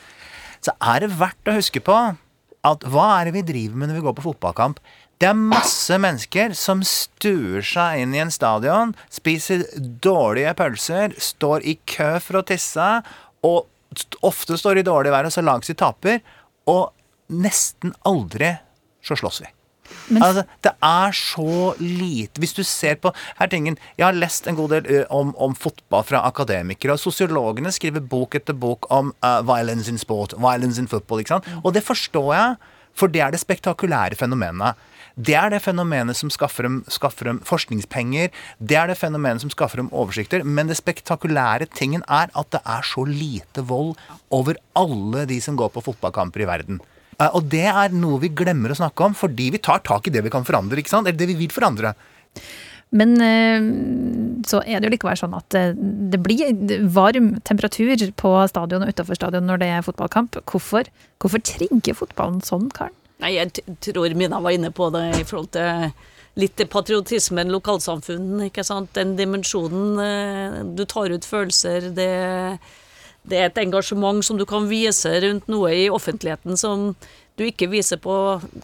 [0.64, 1.98] Så er det verdt å huske på
[2.68, 4.82] at hva er det vi driver med når vi går på fotballkamp?
[5.18, 9.64] Det er masse mennesker som stuer seg inn i en stadion, spiser
[10.04, 12.90] dårlige pølser, står i kø for å tisse,
[13.48, 13.66] og
[14.28, 16.22] ofte står i dårlig vær og så laget sitt taper,
[16.70, 16.92] og
[17.34, 18.54] nesten aldri
[19.02, 19.57] så slåss vi.
[20.10, 24.48] Men- altså, det er så lite Hvis du ser på her tingen, Jeg har lest
[24.48, 29.14] en god del om, om fotball fra akademikere, og sosiologene skriver bok etter bok om
[29.24, 31.20] uh, violence in sport, violence in football.
[31.20, 31.48] ikke sant?
[31.64, 32.56] Og det forstår jeg,
[32.98, 34.76] for det er det spektakulære fenomenet.
[35.18, 38.30] Det er det fenomenet som skaffer dem, skaffer dem forskningspenger.
[38.62, 40.44] Det er det fenomenet som skaffer dem oversikter.
[40.46, 43.96] Men det spektakulære tingen er at det er så lite vold
[44.30, 46.80] over alle de som går på fotballkamper i verden.
[47.20, 50.14] Eh, Og det er noe vi glemmer å snakke om, fordi vi tar tak i
[50.14, 50.78] det vi kan forandre.
[50.82, 51.08] ikke sant?
[51.08, 51.96] Eller det vi vil forandre.
[52.96, 53.66] Men eh,
[54.48, 56.54] så er det jo likevel sånn at eh, det blir
[56.94, 60.40] varm temperatur på stadion og utafor stadion når det er fotballkamp.
[60.48, 60.88] Hvorfor,
[61.20, 62.96] hvorfor trigger fotballen sånn, Karen?
[63.20, 65.90] Nei, jeg tror Mina var inne på det i forhold til
[66.38, 68.92] litt patriotismen, lokalsamfunn, ikke sant.
[68.94, 70.70] Den dimensjonen.
[70.78, 71.88] Du tar ut følelser.
[71.98, 72.12] Det,
[73.28, 76.94] det er et engasjement som du kan vise rundt noe i offentligheten som
[77.38, 78.14] du ikke viser på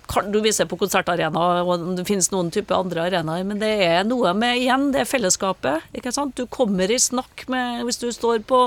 [0.10, 4.08] kan Du viser på konsertarena, og det finnes noen type andre arenaer, men det er
[4.08, 5.86] noe med igjen det fellesskapet.
[5.94, 6.34] ikke sant?
[6.36, 8.62] Du kommer i snakk med Hvis du står på,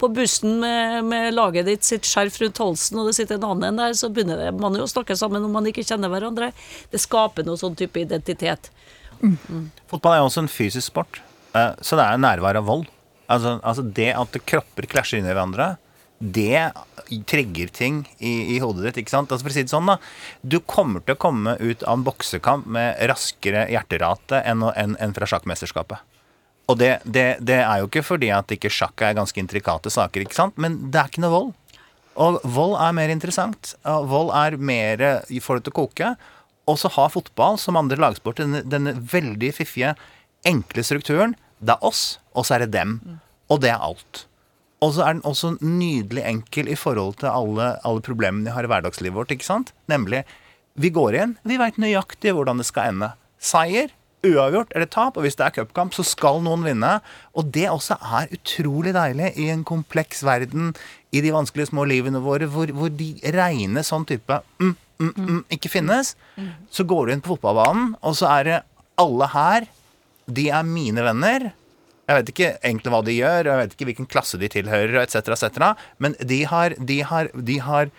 [0.00, 3.80] på bussen med, med laget ditt sitt skjerf rundt halsen, og det sitter en annen
[3.82, 6.52] der, så begynner det, man jo å snakke sammen om man ikke kjenner hverandre.
[6.90, 8.72] Det skaper noe sånn type identitet.
[9.90, 11.20] Fotball er jo også en fysisk sport,
[11.52, 12.88] eh, så det er nærvær av vold.
[13.30, 15.74] Altså, altså det at kropper klasjer inn i hverandre,
[16.20, 16.72] det
[17.30, 19.00] trigger ting i, i hodet ditt.
[19.02, 19.30] ikke sant?
[19.32, 19.96] Altså For å si det sånn, da.
[20.42, 25.16] Du kommer til å komme ut av en boksekamp med raskere hjerterate enn, enn, enn
[25.16, 26.04] fra sjakkmesterskapet.
[26.70, 30.22] Og det, det, det er jo ikke fordi at ikke sjakk er ganske intrikate saker,
[30.22, 30.60] ikke sant?
[30.60, 31.50] men det er ikke noe vold.
[32.20, 33.72] Og vold er mer interessant.
[33.86, 35.02] Vold er mer
[35.40, 36.14] får det til å koke.
[36.68, 39.94] Og så har fotball, som andre lagsport, denne, denne veldig fiffige,
[40.46, 41.34] enkle strukturen.
[41.60, 42.98] Det er oss, og så er det dem.
[43.52, 44.24] Og det er alt.
[44.80, 48.64] Og så er den også nydelig enkel i forhold til alle, alle problemene vi har
[48.64, 49.34] i hverdagslivet vårt.
[49.34, 49.74] ikke sant?
[49.92, 50.24] Nemlig,
[50.80, 53.10] vi går inn, vi veit nøyaktig hvordan det skal ende.
[53.40, 53.92] Seier,
[54.24, 56.94] uavgjort eller tap, og hvis det er cupkamp, så skal noen vinne.
[57.36, 60.72] Og det også er utrolig deilig i en kompleks verden,
[61.12, 65.40] i de vanskelige små livene våre, hvor, hvor de reine sånn type mm, mm, mm,
[65.56, 66.14] ikke finnes,
[66.70, 68.58] så går du inn på fotballbanen, og så er det
[69.00, 69.66] alle her,
[70.36, 71.50] de er mine venner.
[72.10, 74.96] Jeg vet ikke egentlig hva de gjør, og jeg vet ikke hvilken klasse de tilhører,
[75.04, 77.92] etc., etc., men de har, de har, de har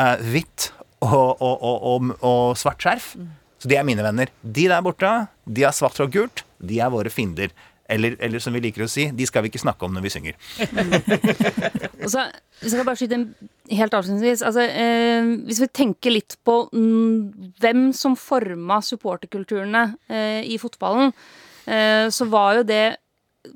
[0.00, 0.68] uh, hvitt
[1.04, 3.14] og, og, og, og, og svart skjerf.
[3.62, 4.28] Så de er mine venner.
[4.42, 5.12] De der borte,
[5.48, 6.44] de har svart og gult.
[6.60, 7.54] De er våre fiender.
[7.88, 10.12] Eller, eller som vi liker å si, de skal vi ikke snakke om når vi
[10.12, 10.36] synger.
[12.04, 12.24] Og så,
[12.60, 13.26] hvis jeg kan bare skyte en
[13.76, 20.40] helt avslutningsvis altså, eh, Hvis vi tenker litt på mm, hvem som forma supporterkulturene eh,
[20.48, 21.12] i fotballen,
[21.64, 22.84] så var jo det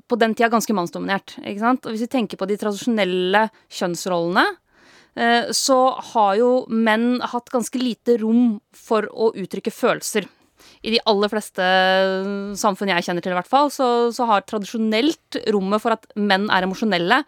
[0.09, 1.35] på den tida ganske mannsdominert.
[1.43, 1.85] ikke sant?
[1.85, 4.45] Og hvis vi tenker på de tradisjonelle kjønnsrollene,
[5.15, 5.79] eh, så
[6.13, 10.29] har jo menn hatt ganske lite rom for å uttrykke følelser
[10.83, 11.65] i de aller fleste
[12.59, 16.47] samfunn jeg kjenner til, i hvert fall, så, så har tradisjonelt rommet for at menn
[16.53, 17.21] er emosjonelle,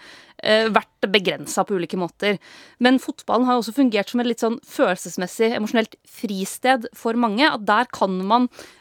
[0.43, 2.39] eh, vært begrensa på ulike måter.
[2.83, 7.47] Men fotballen har også fungert som et litt sånn følelsesmessig, emosjonelt fristed for mange.
[7.47, 8.71] At der kan man eh,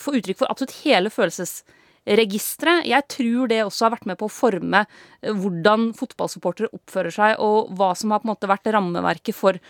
[0.00, 2.88] få uttrykk for absolutt hele følelsesregisteret.
[2.90, 7.36] Jeg tror det også har vært med på å forme eh, hvordan fotballsupportere oppfører seg,
[7.42, 9.60] og hva som har på en måte vært rammeverket for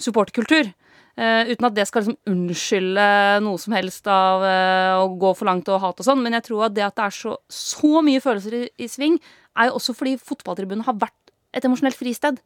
[0.00, 0.72] supporterkultur.
[1.20, 3.06] Uh, uten at det skal liksom unnskylde
[3.44, 6.22] noe som helst av uh, å gå for langt og hate og sånn.
[6.24, 9.18] Men jeg tror at det at det er så, så mye følelser i, i, sving,
[9.58, 12.40] er jo også fordi fotballtribunen har vært et emosjonelt fristed.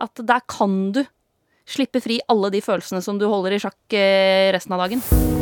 [0.00, 1.04] At der kan du
[1.70, 5.39] slippe fri alle de følelsene som du holder i sjakk uh, resten av dagen.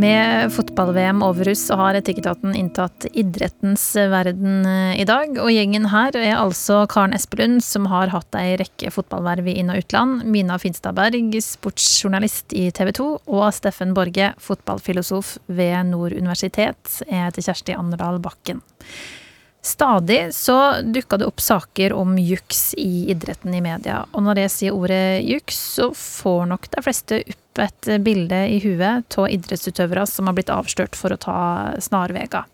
[0.00, 5.34] Med fotball-VM over oss har Etikketaten inntatt idrettens verden eh, i dag.
[5.42, 9.72] Og gjengen her er altså Karen Espelund, som har hatt ei rekke fotballverv i inn-
[9.74, 10.24] og utland.
[10.24, 13.10] Mina Finstadberg, sportsjournalist i TV 2.
[13.28, 17.02] Og Steffen Borge, fotballfilosof ved Nord universitet.
[17.04, 18.64] Jeg heter Kjersti Anderdal Bakken.
[19.60, 24.06] Stadig så dukka det opp saker om juks i idretten i media.
[24.16, 28.58] Og når jeg sier ordet juks, så får nok de fleste opp et bilde i
[28.62, 31.36] huet av idrettsutøvere som har blitt avslørt for å ta
[31.82, 32.48] snarveier.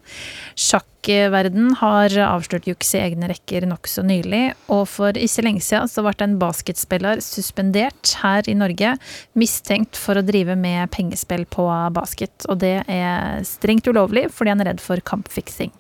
[0.56, 6.04] Sjakkverden har avslørt juks i egne rekker nokså nylig, og for ikke lenge siden så
[6.06, 8.96] ble en basketspiller suspendert her i Norge,
[9.38, 12.46] mistenkt for å drive med pengespill på basket.
[12.50, 15.74] Og det er strengt ulovlig fordi han er redd for kampfiksing.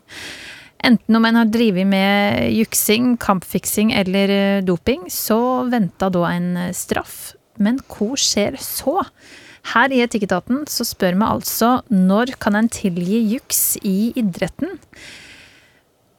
[0.86, 6.50] Enten om en har drevet med juksing, kampfiksing eller eh, doping, så venta da en
[6.56, 7.32] eh, straff.
[7.62, 9.02] Men hva skjer så?
[9.72, 14.76] Her i Etikketaten så spør vi altså når kan en tilgi juks i idretten?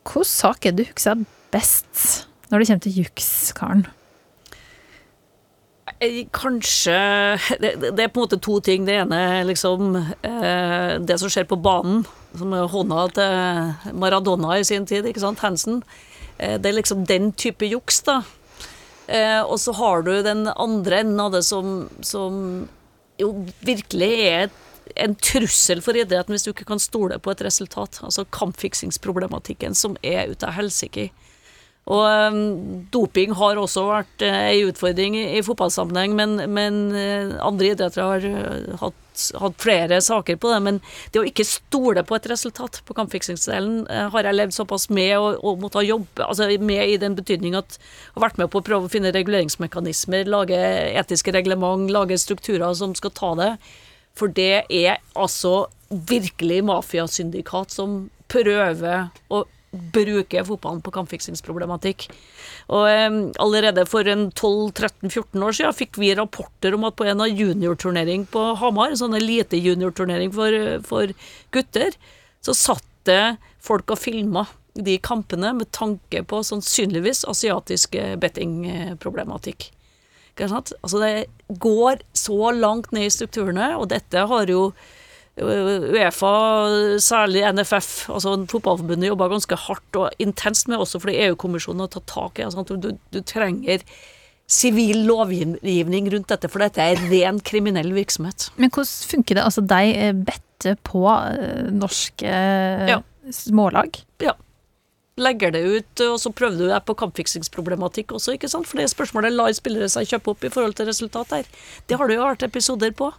[0.08, 1.24] Hvilken sak er det du husker
[1.54, 3.88] best når det kommer til juks, Karen?
[6.00, 6.94] Eh, kanskje
[7.62, 7.72] det,
[8.04, 8.86] er på en måte to ting.
[8.86, 12.04] Det ene er liksom eh, det som skjer på banen
[12.38, 15.82] som hånda til Maradona i sin tid, ikke sant, Hansen.
[16.38, 18.22] Eh, det er liksom den type juks, da.
[19.08, 22.68] Eh, og så har du den andre enden av det som, som
[23.18, 23.30] jo
[23.66, 24.50] virkelig er
[24.96, 28.02] en trussel for idretten hvis du ikke kan stole på et resultat.
[28.04, 31.10] Altså kampfiksingsproblematikken som er ute av helsike.
[31.88, 37.72] Og um, doping har også vært ei utfordring i, i fotballsammenheng, men, men uh, andre
[37.72, 39.04] idretter har uh, hatt
[39.42, 40.80] hatt flere saker på det, men
[41.14, 45.14] det å ikke stole på et resultat på kampfiksingsdelen eh, har jeg levd såpass med
[45.18, 48.52] og, og måtte ha jobb, altså med i den betydning at jeg har vært med
[48.54, 50.62] på å prøve å finne reguleringsmekanismer, lage
[51.02, 53.52] etiske reglement, lage strukturer som skal ta det.
[54.18, 59.44] For det er altså virkelig mafiasyndikat som prøver å
[59.94, 62.08] bruke fotballen på kampfiksingsproblematikk.
[62.74, 67.24] Og um, Allerede for en 12-13-14 år siden fikk vi rapporter om at på en
[67.24, 71.16] av juniorturnering på Hamar, sånn elite-juniorturnering for, for,
[71.56, 71.96] gutter,
[72.44, 74.46] så satt det folk og filma
[74.78, 79.72] de kampene med tanke på sannsynligvis asiatisk bettingproblematikk.
[80.38, 81.14] Altså det
[81.50, 84.70] går så langt ned i strukturene, og dette har jo
[85.38, 86.34] Uefa,
[87.04, 92.08] særlig NFF, altså Fotballforbundet, jobber ganske hardt og intenst med, også fordi EU-kommisjonen har tatt
[92.10, 93.84] tak i altså, du, du trenger
[94.48, 98.50] sivil lovgivning rundt dette, for dette er ren kriminell virksomhet.
[98.56, 99.44] Men hvordan funker det?
[99.44, 103.02] Altså, de eh, bedte på eh, norske eh, ja.
[103.36, 104.00] smålag?
[104.24, 104.34] Ja.
[105.18, 108.70] Legger det ut, og så prøvde du deg på kampfiksingsproblematikk også, ikke sant?
[108.70, 111.50] For det spørsmålet lar spillere seg kjøpe opp i forhold til resultat her.
[111.90, 113.12] Det har det jo vært episoder på.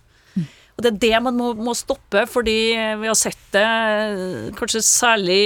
[0.78, 2.58] Og det er det man må, må, stoppe, fordi
[3.00, 3.64] vi har sett det
[4.58, 5.42] kanskje særlig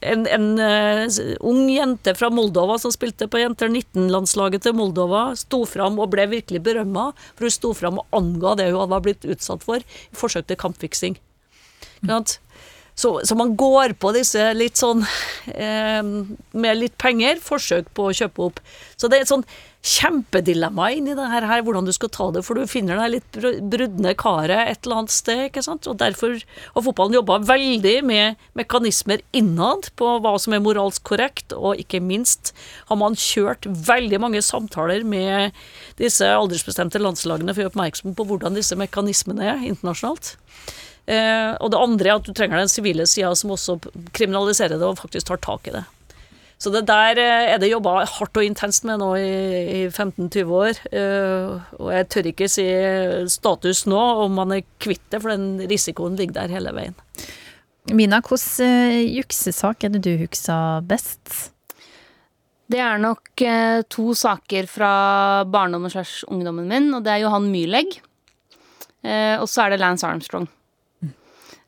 [0.00, 1.06] en, en uh,
[1.46, 6.26] ung jente fra Moldova som spilte på Jenter 19-landslaget til Moldova, sto fram og ble
[6.32, 10.16] virkelig berømma, for hun sto fram og anga det hun hadde blitt utsatt for i
[10.16, 11.20] forsøk til kampfiksing.
[12.02, 12.10] Mm.
[12.96, 15.02] Så, så, man går på disse litt sånn
[15.52, 16.00] eh,
[16.56, 18.62] Med litt penger, forsøk på å kjøpe opp.
[18.96, 19.44] Så det er et sånn
[19.86, 23.36] kjempedilemma inni det her, hvordan du skal ta det, for du finner deg litt
[23.70, 25.44] brudne karet et eller annet sted.
[25.46, 25.86] ikke sant?
[25.86, 31.54] Og Derfor har fotballen jobba veldig med mekanismer innad på hva som er moralsk korrekt,
[31.54, 32.54] og ikke minst
[32.88, 35.54] har man kjørt veldig mange samtaler med
[36.00, 40.34] disse aldersbestemte landslagene for å gjøre oppmerksom på hvordan disse mekanismene er internasjonalt.
[41.06, 43.78] Eh, og det andre er at du trenger den sivile sida som også
[44.16, 45.84] kriminaliserer det og faktisk tar tak i det.
[46.58, 49.32] Så det der eh, er det jobba hardt og intenst med nå i,
[49.76, 50.80] i 15-20 år.
[50.90, 52.64] Uh, og jeg tør ikke si
[53.30, 56.96] status nå, om man er kvitt det, for den risikoen ligger der hele veien.
[57.94, 61.52] Mina, hvilken juksesak er det du husker best?
[62.66, 63.44] Det er nok
[63.94, 64.90] to saker fra
[65.46, 68.00] barndommen slags ungdommen min, og det er Johan Myrlegg.
[69.06, 70.48] og så er det Lance Armstrong.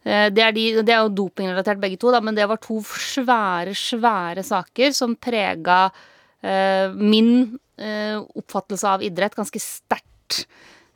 [0.04, 2.80] Eh, det er, de, det er jo dopingrelatert begge to, da, men det var to
[2.84, 5.86] svære, svære saker som prega
[6.42, 10.44] eh, min eh, oppfattelse av idrett ganske sterkt.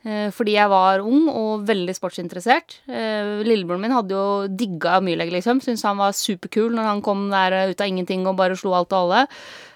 [0.03, 2.81] Eh, fordi jeg var ung og veldig sportsinteressert.
[2.91, 5.61] Eh, lillebroren min hadde jo digga myrlegg, liksom.
[5.63, 8.91] Syntes han var superkul når han kom der ut av ingenting og bare slo alt
[8.91, 9.27] og alle.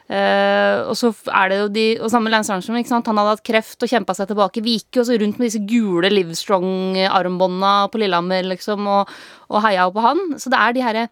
[0.08, 3.10] Uh, og så er det jo de Og samme Lance Armstrong, ikke sant?
[3.12, 4.64] han hadde hatt kreft og kjempa seg tilbake.
[4.64, 9.12] Vi gikk jo også rundt med disse gule Livestrong-armbånda på Lillehammer, liksom, og,
[9.52, 10.24] og heia på han.
[10.40, 11.06] Så det er de herre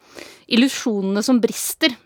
[0.48, 1.98] illusjonene som brister.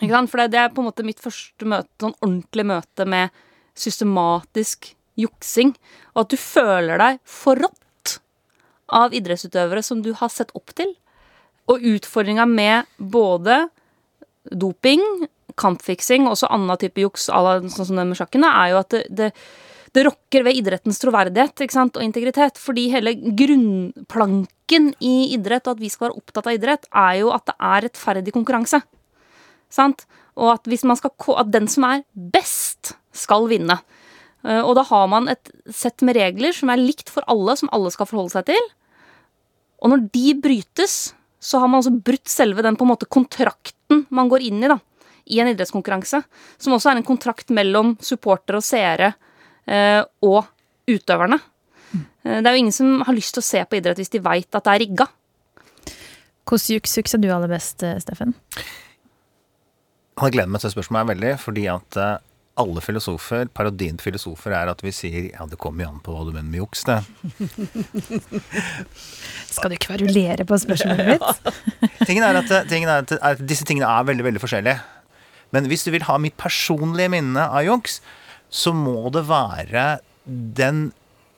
[0.00, 0.32] Ikke sant?
[0.32, 3.42] For det, det, er på en måte mitt første møte, sånn ordentlig møte med
[3.78, 5.76] systematisk juksing.
[6.14, 8.16] Og at du føler deg forrådt
[8.90, 10.96] av idrettsutøvere som du har sett opp til.
[11.70, 13.68] Og utfordringa med både
[14.50, 15.04] doping
[15.58, 19.02] kampfiksing og også annen type juks, sånn som det med sjakken, er jo at det,
[19.10, 19.30] det,
[19.96, 21.64] det rokker ved idrettens troverdighet
[21.98, 22.58] og integritet.
[22.60, 27.32] Fordi hele grunnplanken i idrett, og at vi skal være opptatt av idrett, er jo
[27.34, 28.82] at det er rettferdig konkurranse.
[29.70, 30.06] Sant?
[30.38, 33.80] Og at, skal, at den som er best, skal vinne.
[34.46, 37.70] Eh, og da har man et sett med regler som er likt for alle, som
[37.74, 38.68] alle skal forholde seg til.
[39.80, 40.94] Og når de brytes,
[41.40, 44.70] så har man altså brutt selve den på en måte kontrakten man går inn i.
[44.70, 44.78] da
[45.26, 46.22] i en idrettskonkurranse.
[46.58, 49.12] Som også er en kontrakt mellom supportere og seere
[49.66, 50.44] eh, og
[50.90, 51.38] utøverne.
[51.90, 52.04] Mm.
[52.22, 54.54] det er jo ingen som har lyst til å se på idrett hvis de veit
[54.54, 55.06] at det er rigga.
[56.50, 58.34] Hvordan juks er du aller best, eh, Steffen?
[60.20, 62.18] Jeg gleder meg til spørsmålet veldig, fordi at eh,
[62.60, 66.14] alle filosofer, parodien til filosofer, er at vi sier ja, det kommer jo an på
[66.14, 66.98] hva du mener med juks, det.
[69.56, 71.54] Skal du kverulere på spørsmålet mitt?
[72.08, 74.80] tingen, er at, tingen er at, disse tingene er veldig, veldig forskjellige.
[75.54, 78.00] Men hvis du vil ha mitt personlige minne av juks,
[78.50, 80.90] så må det være den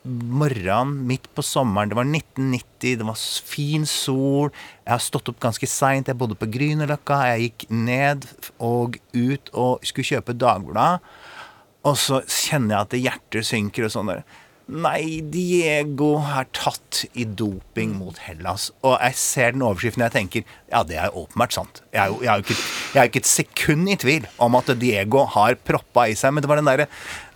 [0.02, 1.92] morgenen midt på sommeren.
[1.92, 3.18] Det var 1990, det var
[3.54, 4.50] fin sol.
[4.82, 6.10] Jeg har stått opp ganske seint.
[6.10, 7.20] Jeg bodde på Grünerløkka.
[7.30, 8.26] Jeg gikk ned
[8.58, 11.04] og ut og skulle kjøpe Dagbladet.
[11.86, 14.24] Og så kjenner jeg at hjertet synker og sånn der.
[14.72, 18.70] Nei, Diego er tatt i doping mot Hellas.
[18.86, 21.82] Og jeg ser den overskriften og jeg tenker ja, det er åpenbart sant.
[21.92, 22.56] Jeg er jo, jeg er jo ikke,
[22.94, 26.32] jeg er ikke, et sekund i tvil om at Diego har proppa i seg.
[26.32, 26.88] Men det var den derre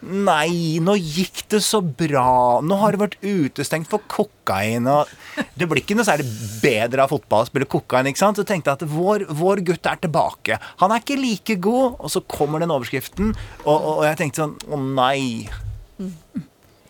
[0.07, 2.63] Nei, nå gikk det så bra.
[2.65, 4.89] Nå har det vært utestengt for kokain.
[4.89, 5.13] Og
[5.59, 6.29] det blir ikke noe særlig
[6.63, 8.09] bedre av fotball å spille kokain.
[8.09, 8.41] ikke sant?
[8.41, 10.61] Så tenkte jeg at vår, vår, gutt er tilbake.
[10.81, 12.01] Han er ikke like god.
[12.01, 13.35] Og så kommer den overskriften,
[13.67, 15.49] og, og, og jeg tenkte sånn Å nei.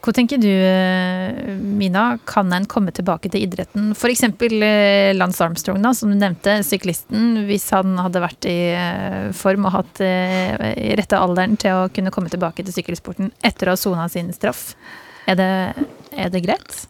[0.07, 3.89] Hva tenker du, eh, Mina, kan en komme tilbake til idretten?
[3.91, 4.23] F.eks.
[4.23, 7.41] Eh, Lance Armstrong, da, som du nevnte, syklisten.
[7.49, 12.31] Hvis han hadde vært i eh, form og hatt rette alderen til å kunne komme
[12.31, 14.77] tilbake til sykkelsporten etter å ha sona sin straff,
[15.27, 15.51] er det,
[16.15, 16.85] er det greit?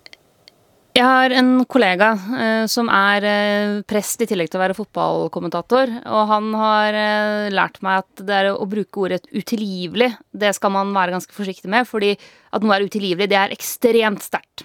[0.97, 2.07] Jeg har en kollega
[2.41, 5.91] eh, som er eh, prest i tillegg til å være fotballkommentator.
[6.09, 10.73] Og han har eh, lært meg at det er å bruke ordet utilgivelig, det skal
[10.73, 11.85] man være ganske forsiktig med.
[11.85, 14.65] Fordi at noe er utilgivelig, det er ekstremt sterkt.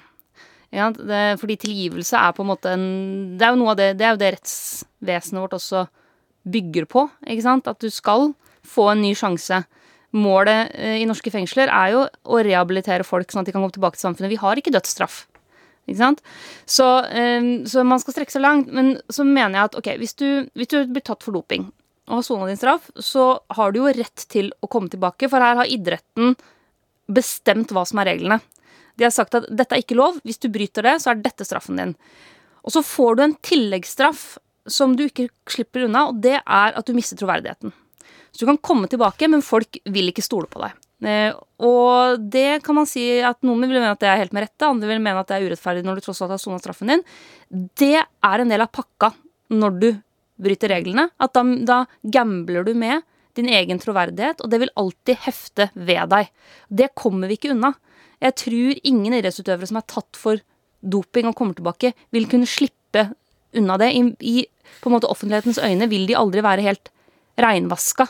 [0.72, 0.86] Ja,
[1.36, 2.86] fordi tilgivelse er på en måte en
[3.36, 5.82] Det er jo noe av det Det er jo det rettsvesenet vårt også
[6.48, 7.68] bygger på, ikke sant?
[7.68, 8.30] At du skal
[8.64, 9.60] få en ny sjanse.
[10.16, 13.76] Målet eh, i norske fengsler er jo å rehabilitere folk sånn at de kan komme
[13.76, 14.32] tilbake til samfunnet.
[14.32, 15.26] Vi har ikke dødsstraff.
[16.70, 18.72] Så, um, så, man skal strekke seg langt.
[18.74, 20.28] Men så mener jeg at ok, hvis du,
[20.58, 21.70] hvis du blir tatt for doping
[22.10, 23.26] og har sona din straff, så
[23.56, 26.34] har du jo rett til å komme tilbake, for her har idretten
[27.12, 28.42] bestemt hva som er reglene.
[29.00, 30.20] De har sagt at dette er ikke lov.
[30.28, 31.94] Hvis du bryter det, så er dette straffen din.
[32.68, 34.26] Og så får du en tilleggsstraff
[34.70, 37.74] som du ikke slipper unna, og det er at du mister troverdigheten.
[38.32, 40.76] Så du kan komme tilbake, men folk vil ikke stole på deg.
[41.02, 41.34] Eh,
[41.66, 44.68] og det kan man si at noen vil mene at det er helt med rette,
[44.68, 47.06] andre vil mene at det er urettferdig når du tross alt har sona straffen din.
[47.49, 49.12] Det er en del av pakka
[49.52, 49.89] når du
[50.41, 51.80] bryter reglene, at da, da
[52.14, 53.06] gambler du med
[53.38, 56.32] din egen troverdighet, og det vil alltid hefte ved deg.
[56.68, 57.74] Det kommer vi ikke unna.
[58.22, 60.41] Jeg tror ingen idrettsutøvere som er tatt for
[60.82, 63.08] doping og kommer tilbake, vil kunne slippe
[63.58, 63.91] unna det.
[63.93, 66.91] I, i på en måte offentlighetens øyne vil de aldri være helt
[67.41, 68.10] reinvaska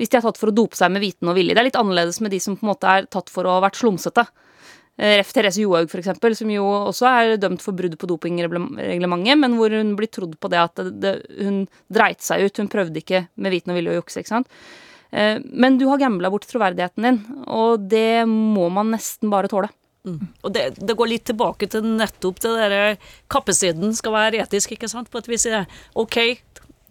[0.00, 1.52] hvis de er tatt for å dope seg med viten og vilje.
[1.52, 3.64] Det er litt annerledes med de som på en måte er tatt for å ha
[3.66, 4.24] vært slumsete.
[5.00, 5.32] Eh, Ref.
[5.36, 9.94] Therese Johaug, f.eks., som jo også er dømt for brudd på dopingreglementet, men hvor hun
[9.96, 12.60] blir trodd på det at det, det, hun dreit seg ut.
[12.60, 14.22] Hun prøvde ikke med viten og vilje å jukse.
[14.24, 14.48] ikke sant?
[15.12, 19.72] Eh, Men du har gambla bort troverdigheten din, og det må man nesten bare tåle.
[20.08, 22.84] Og det, det går litt tilbake til nettopp det derre
[23.28, 25.44] kappesiden skal være etisk, ikke sant, på et vis.
[25.92, 26.16] OK,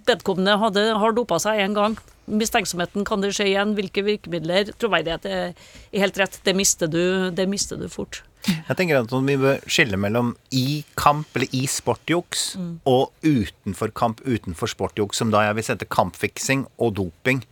[0.06, 1.98] vedkommende har dopa seg én gang.
[2.30, 3.76] Mistenksomheten, kan det skje igjen?
[3.78, 4.72] Hvilke virkemidler?
[4.80, 5.54] Troverdighet er,
[5.94, 6.40] helt rett.
[6.46, 8.22] Det mister du, det mister du fort.
[8.48, 12.54] Jeg tenker at Vi bør skille mellom i kamp eller i sportjuks
[12.88, 17.44] og utenfor kamp, utenfor sportjuks, som da jeg vil sette kampfiksing og doping.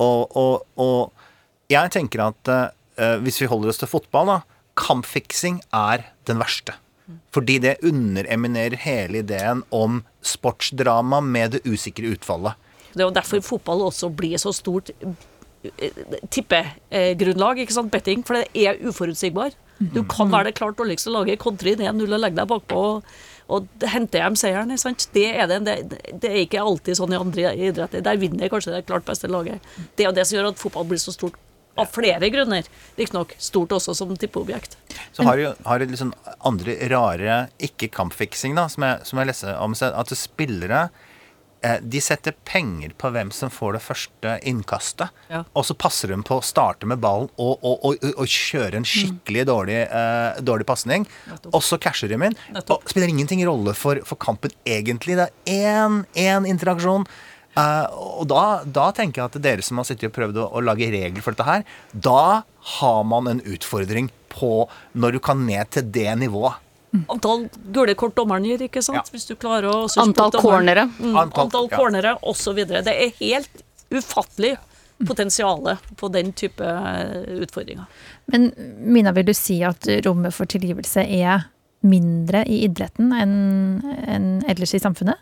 [0.00, 4.40] Og, og, og jeg tenker at uh, hvis vi holder oss til fotball, da
[4.80, 6.76] Kampfiksing er den verste.
[7.34, 12.54] Fordi det undereminerer hele ideen om sportsdrama med det usikre utfallet.
[12.92, 15.98] Det er jo derfor fotball også blir så stort eh,
[16.30, 19.56] tippegrunnlag, ikke sant, betting, for det er uforutsigbar.
[19.80, 23.12] Du kan være det klart dårligste laget, kontre i 1-0 og legge deg bakpå og,
[23.48, 24.74] og hente hjem seieren.
[25.14, 28.04] Det er, det, det, det er ikke alltid sånn i andre idretter.
[28.04, 29.64] Der vinner kanskje det klart beste laget.
[29.96, 31.40] Det er jo det som gjør at fotball blir så stort.
[31.78, 32.66] Av flere grunner,
[32.98, 33.30] riktignok.
[33.40, 34.74] Stort også som tippeobjekt.
[35.16, 36.10] Så har du, har du litt sånn
[36.44, 40.88] andre rare ikke-kampfiksing, da, som jeg, som jeg leser om, at spillere
[41.82, 45.10] de setter penger på hvem som får det første innkastet.
[45.28, 45.42] Ja.
[45.52, 48.86] Og så passer de på å starte med ballen og, og, og, og kjøre en
[48.88, 51.04] skikkelig dårlig, uh, dårlig pasning.
[51.52, 52.38] Og så casher de inn.
[52.54, 55.18] Og Og spiller ingenting rolle for, for kampen egentlig.
[55.20, 57.04] Det er én, én interaksjon.
[57.58, 57.86] Uh,
[58.20, 60.88] og da, da tenker jeg at dere som har sittet og prøvd å, å lage
[60.92, 62.42] regler for dette her, da
[62.78, 66.60] har man en utfordring på når du kan ned til det nivået.
[67.08, 68.98] Antall gule kort dommeren gir, ikke sant.
[68.98, 69.14] Ja.
[69.14, 70.88] Hvis du klarer å Antall cornere.
[70.98, 71.76] Mm, Antall- antall ja.
[71.78, 72.58] cornere osv.
[72.66, 74.56] Det er helt ufattelig
[75.06, 77.86] potensialet på den type eh, utfordringer.
[78.26, 81.46] Men Mina, vil du si at rommet for tilgivelse er
[81.80, 83.34] mindre i idretten enn
[84.04, 85.16] enn ellers i samfunnet?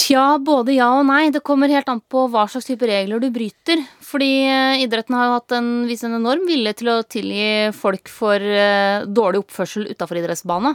[0.00, 1.28] Tja, både ja og nei.
[1.34, 3.82] Det kommer helt an på hva slags type regler du bryter.
[4.06, 8.08] Fordi eh, idretten har jo hatt en, vist en enorm vilje til å tilgi folk
[8.08, 10.72] for uh, dårlig oppførsel utafor idrettsbane.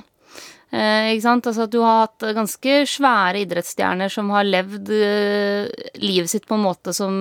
[0.75, 1.49] Uh, ikke sant?
[1.49, 5.73] Altså at du har hatt ganske svære idrettsstjerner som har levd uh,
[6.03, 7.17] livet sitt på en måte som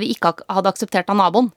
[0.00, 1.52] vi ikke hadde akseptert av naboen.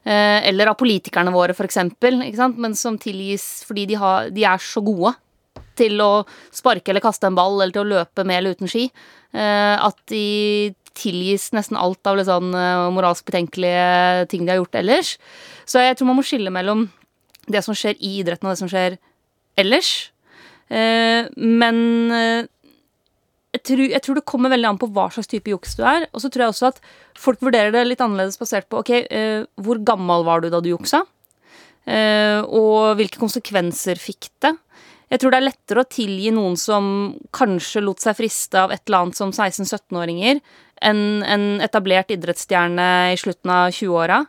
[0.00, 2.22] Eller av politikerne våre, eksempel,
[2.56, 5.12] men som tilgis fordi de, har, de er så gode
[5.80, 6.10] til å
[6.54, 8.90] sparke eller kaste en ball eller til å løpe med eller uten ski.
[9.32, 14.60] eh, at de tilgis nesten alt av litt sånn eh, moralsk betenkelige ting de har
[14.60, 15.16] gjort ellers.
[15.68, 16.88] Så jeg tror man må skille mellom
[17.50, 18.98] det som skjer i idretten og det som skjer
[19.60, 20.10] ellers.
[20.70, 21.78] Eh, men
[23.50, 26.08] jeg tror, jeg tror det kommer veldig an på hva slags type juks du er.
[26.10, 26.82] Og så tror jeg også at
[27.18, 28.92] folk vurderer det litt annerledes basert på ok,
[29.58, 31.02] hvor gammel var du da du juksa?
[31.90, 34.52] Og hvilke konsekvenser fikk det?
[35.10, 36.84] Jeg tror det er lettere å tilgi noen som
[37.34, 40.38] kanskje lot seg friste av et eller annet som 16-17-åringer,
[40.86, 44.20] enn en etablert idrettsstjerne i slutten av 20-åra.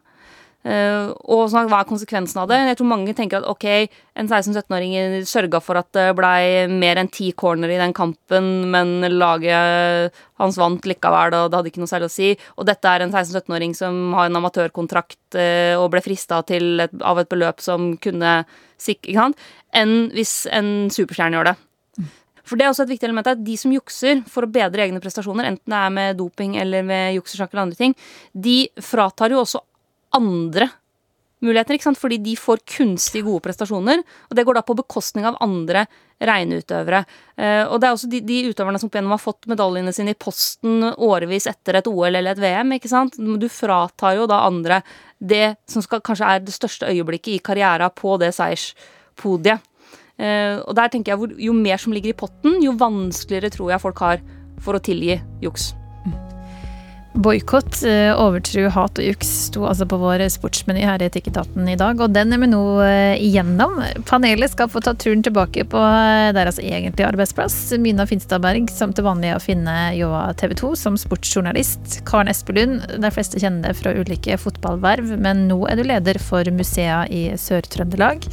[0.62, 2.60] Eh, og sånn, hva er konsekvensen av det?
[2.70, 3.66] Jeg tror mange tenker at ok,
[4.22, 9.02] en 16-17-åring sørga for at det blei mer enn ti corner i den kampen, men
[9.16, 12.30] laget hans vant likevel, og det hadde ikke noe særlig å si.
[12.62, 17.34] Og dette er en 16-17-åring som har en amatørkontrakt eh, og ble frista av et
[17.34, 18.42] beløp som kunne
[18.82, 19.32] sikre?
[19.74, 21.58] Enn hvis en superstjerne gjør det.
[22.46, 25.02] For det er også et viktig element at de som jukser for å bedre egne
[25.02, 27.94] prestasjoner, enten det er med doping eller med juksersjakk eller andre ting,
[28.34, 29.62] de fratar jo også
[30.18, 30.70] andre
[31.42, 32.00] muligheter, ikke sant?
[32.00, 34.04] fordi de får kunstig gode prestasjoner.
[34.30, 35.86] Og det går da på bekostning av andre
[36.22, 37.02] regneutøvere.
[37.36, 40.14] Eh, og det er også de, de utøverne som opp igjennom har fått medaljene sine
[40.14, 42.78] i posten årevis etter et OL eller et VM.
[42.78, 43.18] ikke sant?
[43.18, 44.82] Du fratar jo da andre
[45.18, 49.66] det som skal, kanskje er det største øyeblikket i karriera på det seierspodiet.
[50.22, 53.86] Eh, og der tenker jeg Jo mer som ligger i potten, jo vanskeligere tror jeg
[53.90, 54.26] folk har
[54.62, 55.72] for å tilgi juks.
[57.12, 61.76] Boikott, eh, overtro, hat og juks sto altså på vår sportsmeny her i Etikketaten i
[61.76, 63.82] dag, og den er vi nå eh, igjennom.
[64.08, 67.58] Panelet skal få ta turen tilbake på eh, deres egentlige arbeidsplass.
[67.84, 72.00] Mina Finstadberg, som til vanlig er å finne Joa TV 2 som sportsjournalist.
[72.08, 76.48] Karen Espelund, de fleste kjenner deg fra ulike fotballverv, men nå er du leder for
[76.56, 78.24] musea i Sør-Trøndelag.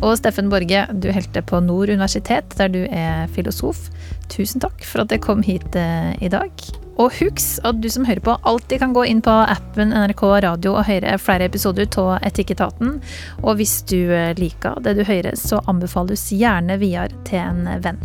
[0.00, 3.90] Og Steffen Borge, du holder på Nord universitet, der du er filosof.
[4.32, 6.72] Tusen takk for at jeg kom hit i dag.
[7.02, 10.76] Og husk at du som hører på, alltid kan gå inn på appen NRK Radio
[10.76, 13.00] og høre flere episoder av Etikketaten.
[13.42, 17.98] Og hvis du eh, liker det du hører, så anbefales gjerne videre til en venn.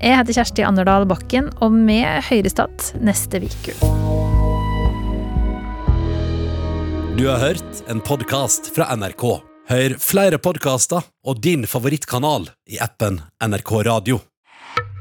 [0.00, 3.78] Jeg heter Kjersti Anderdal Bakken, og vi høres igjen neste uke.
[7.14, 9.28] Du har hørt en podkast fra NRK.
[9.70, 14.24] Hør flere podkaster og din favorittkanal i appen NRK Radio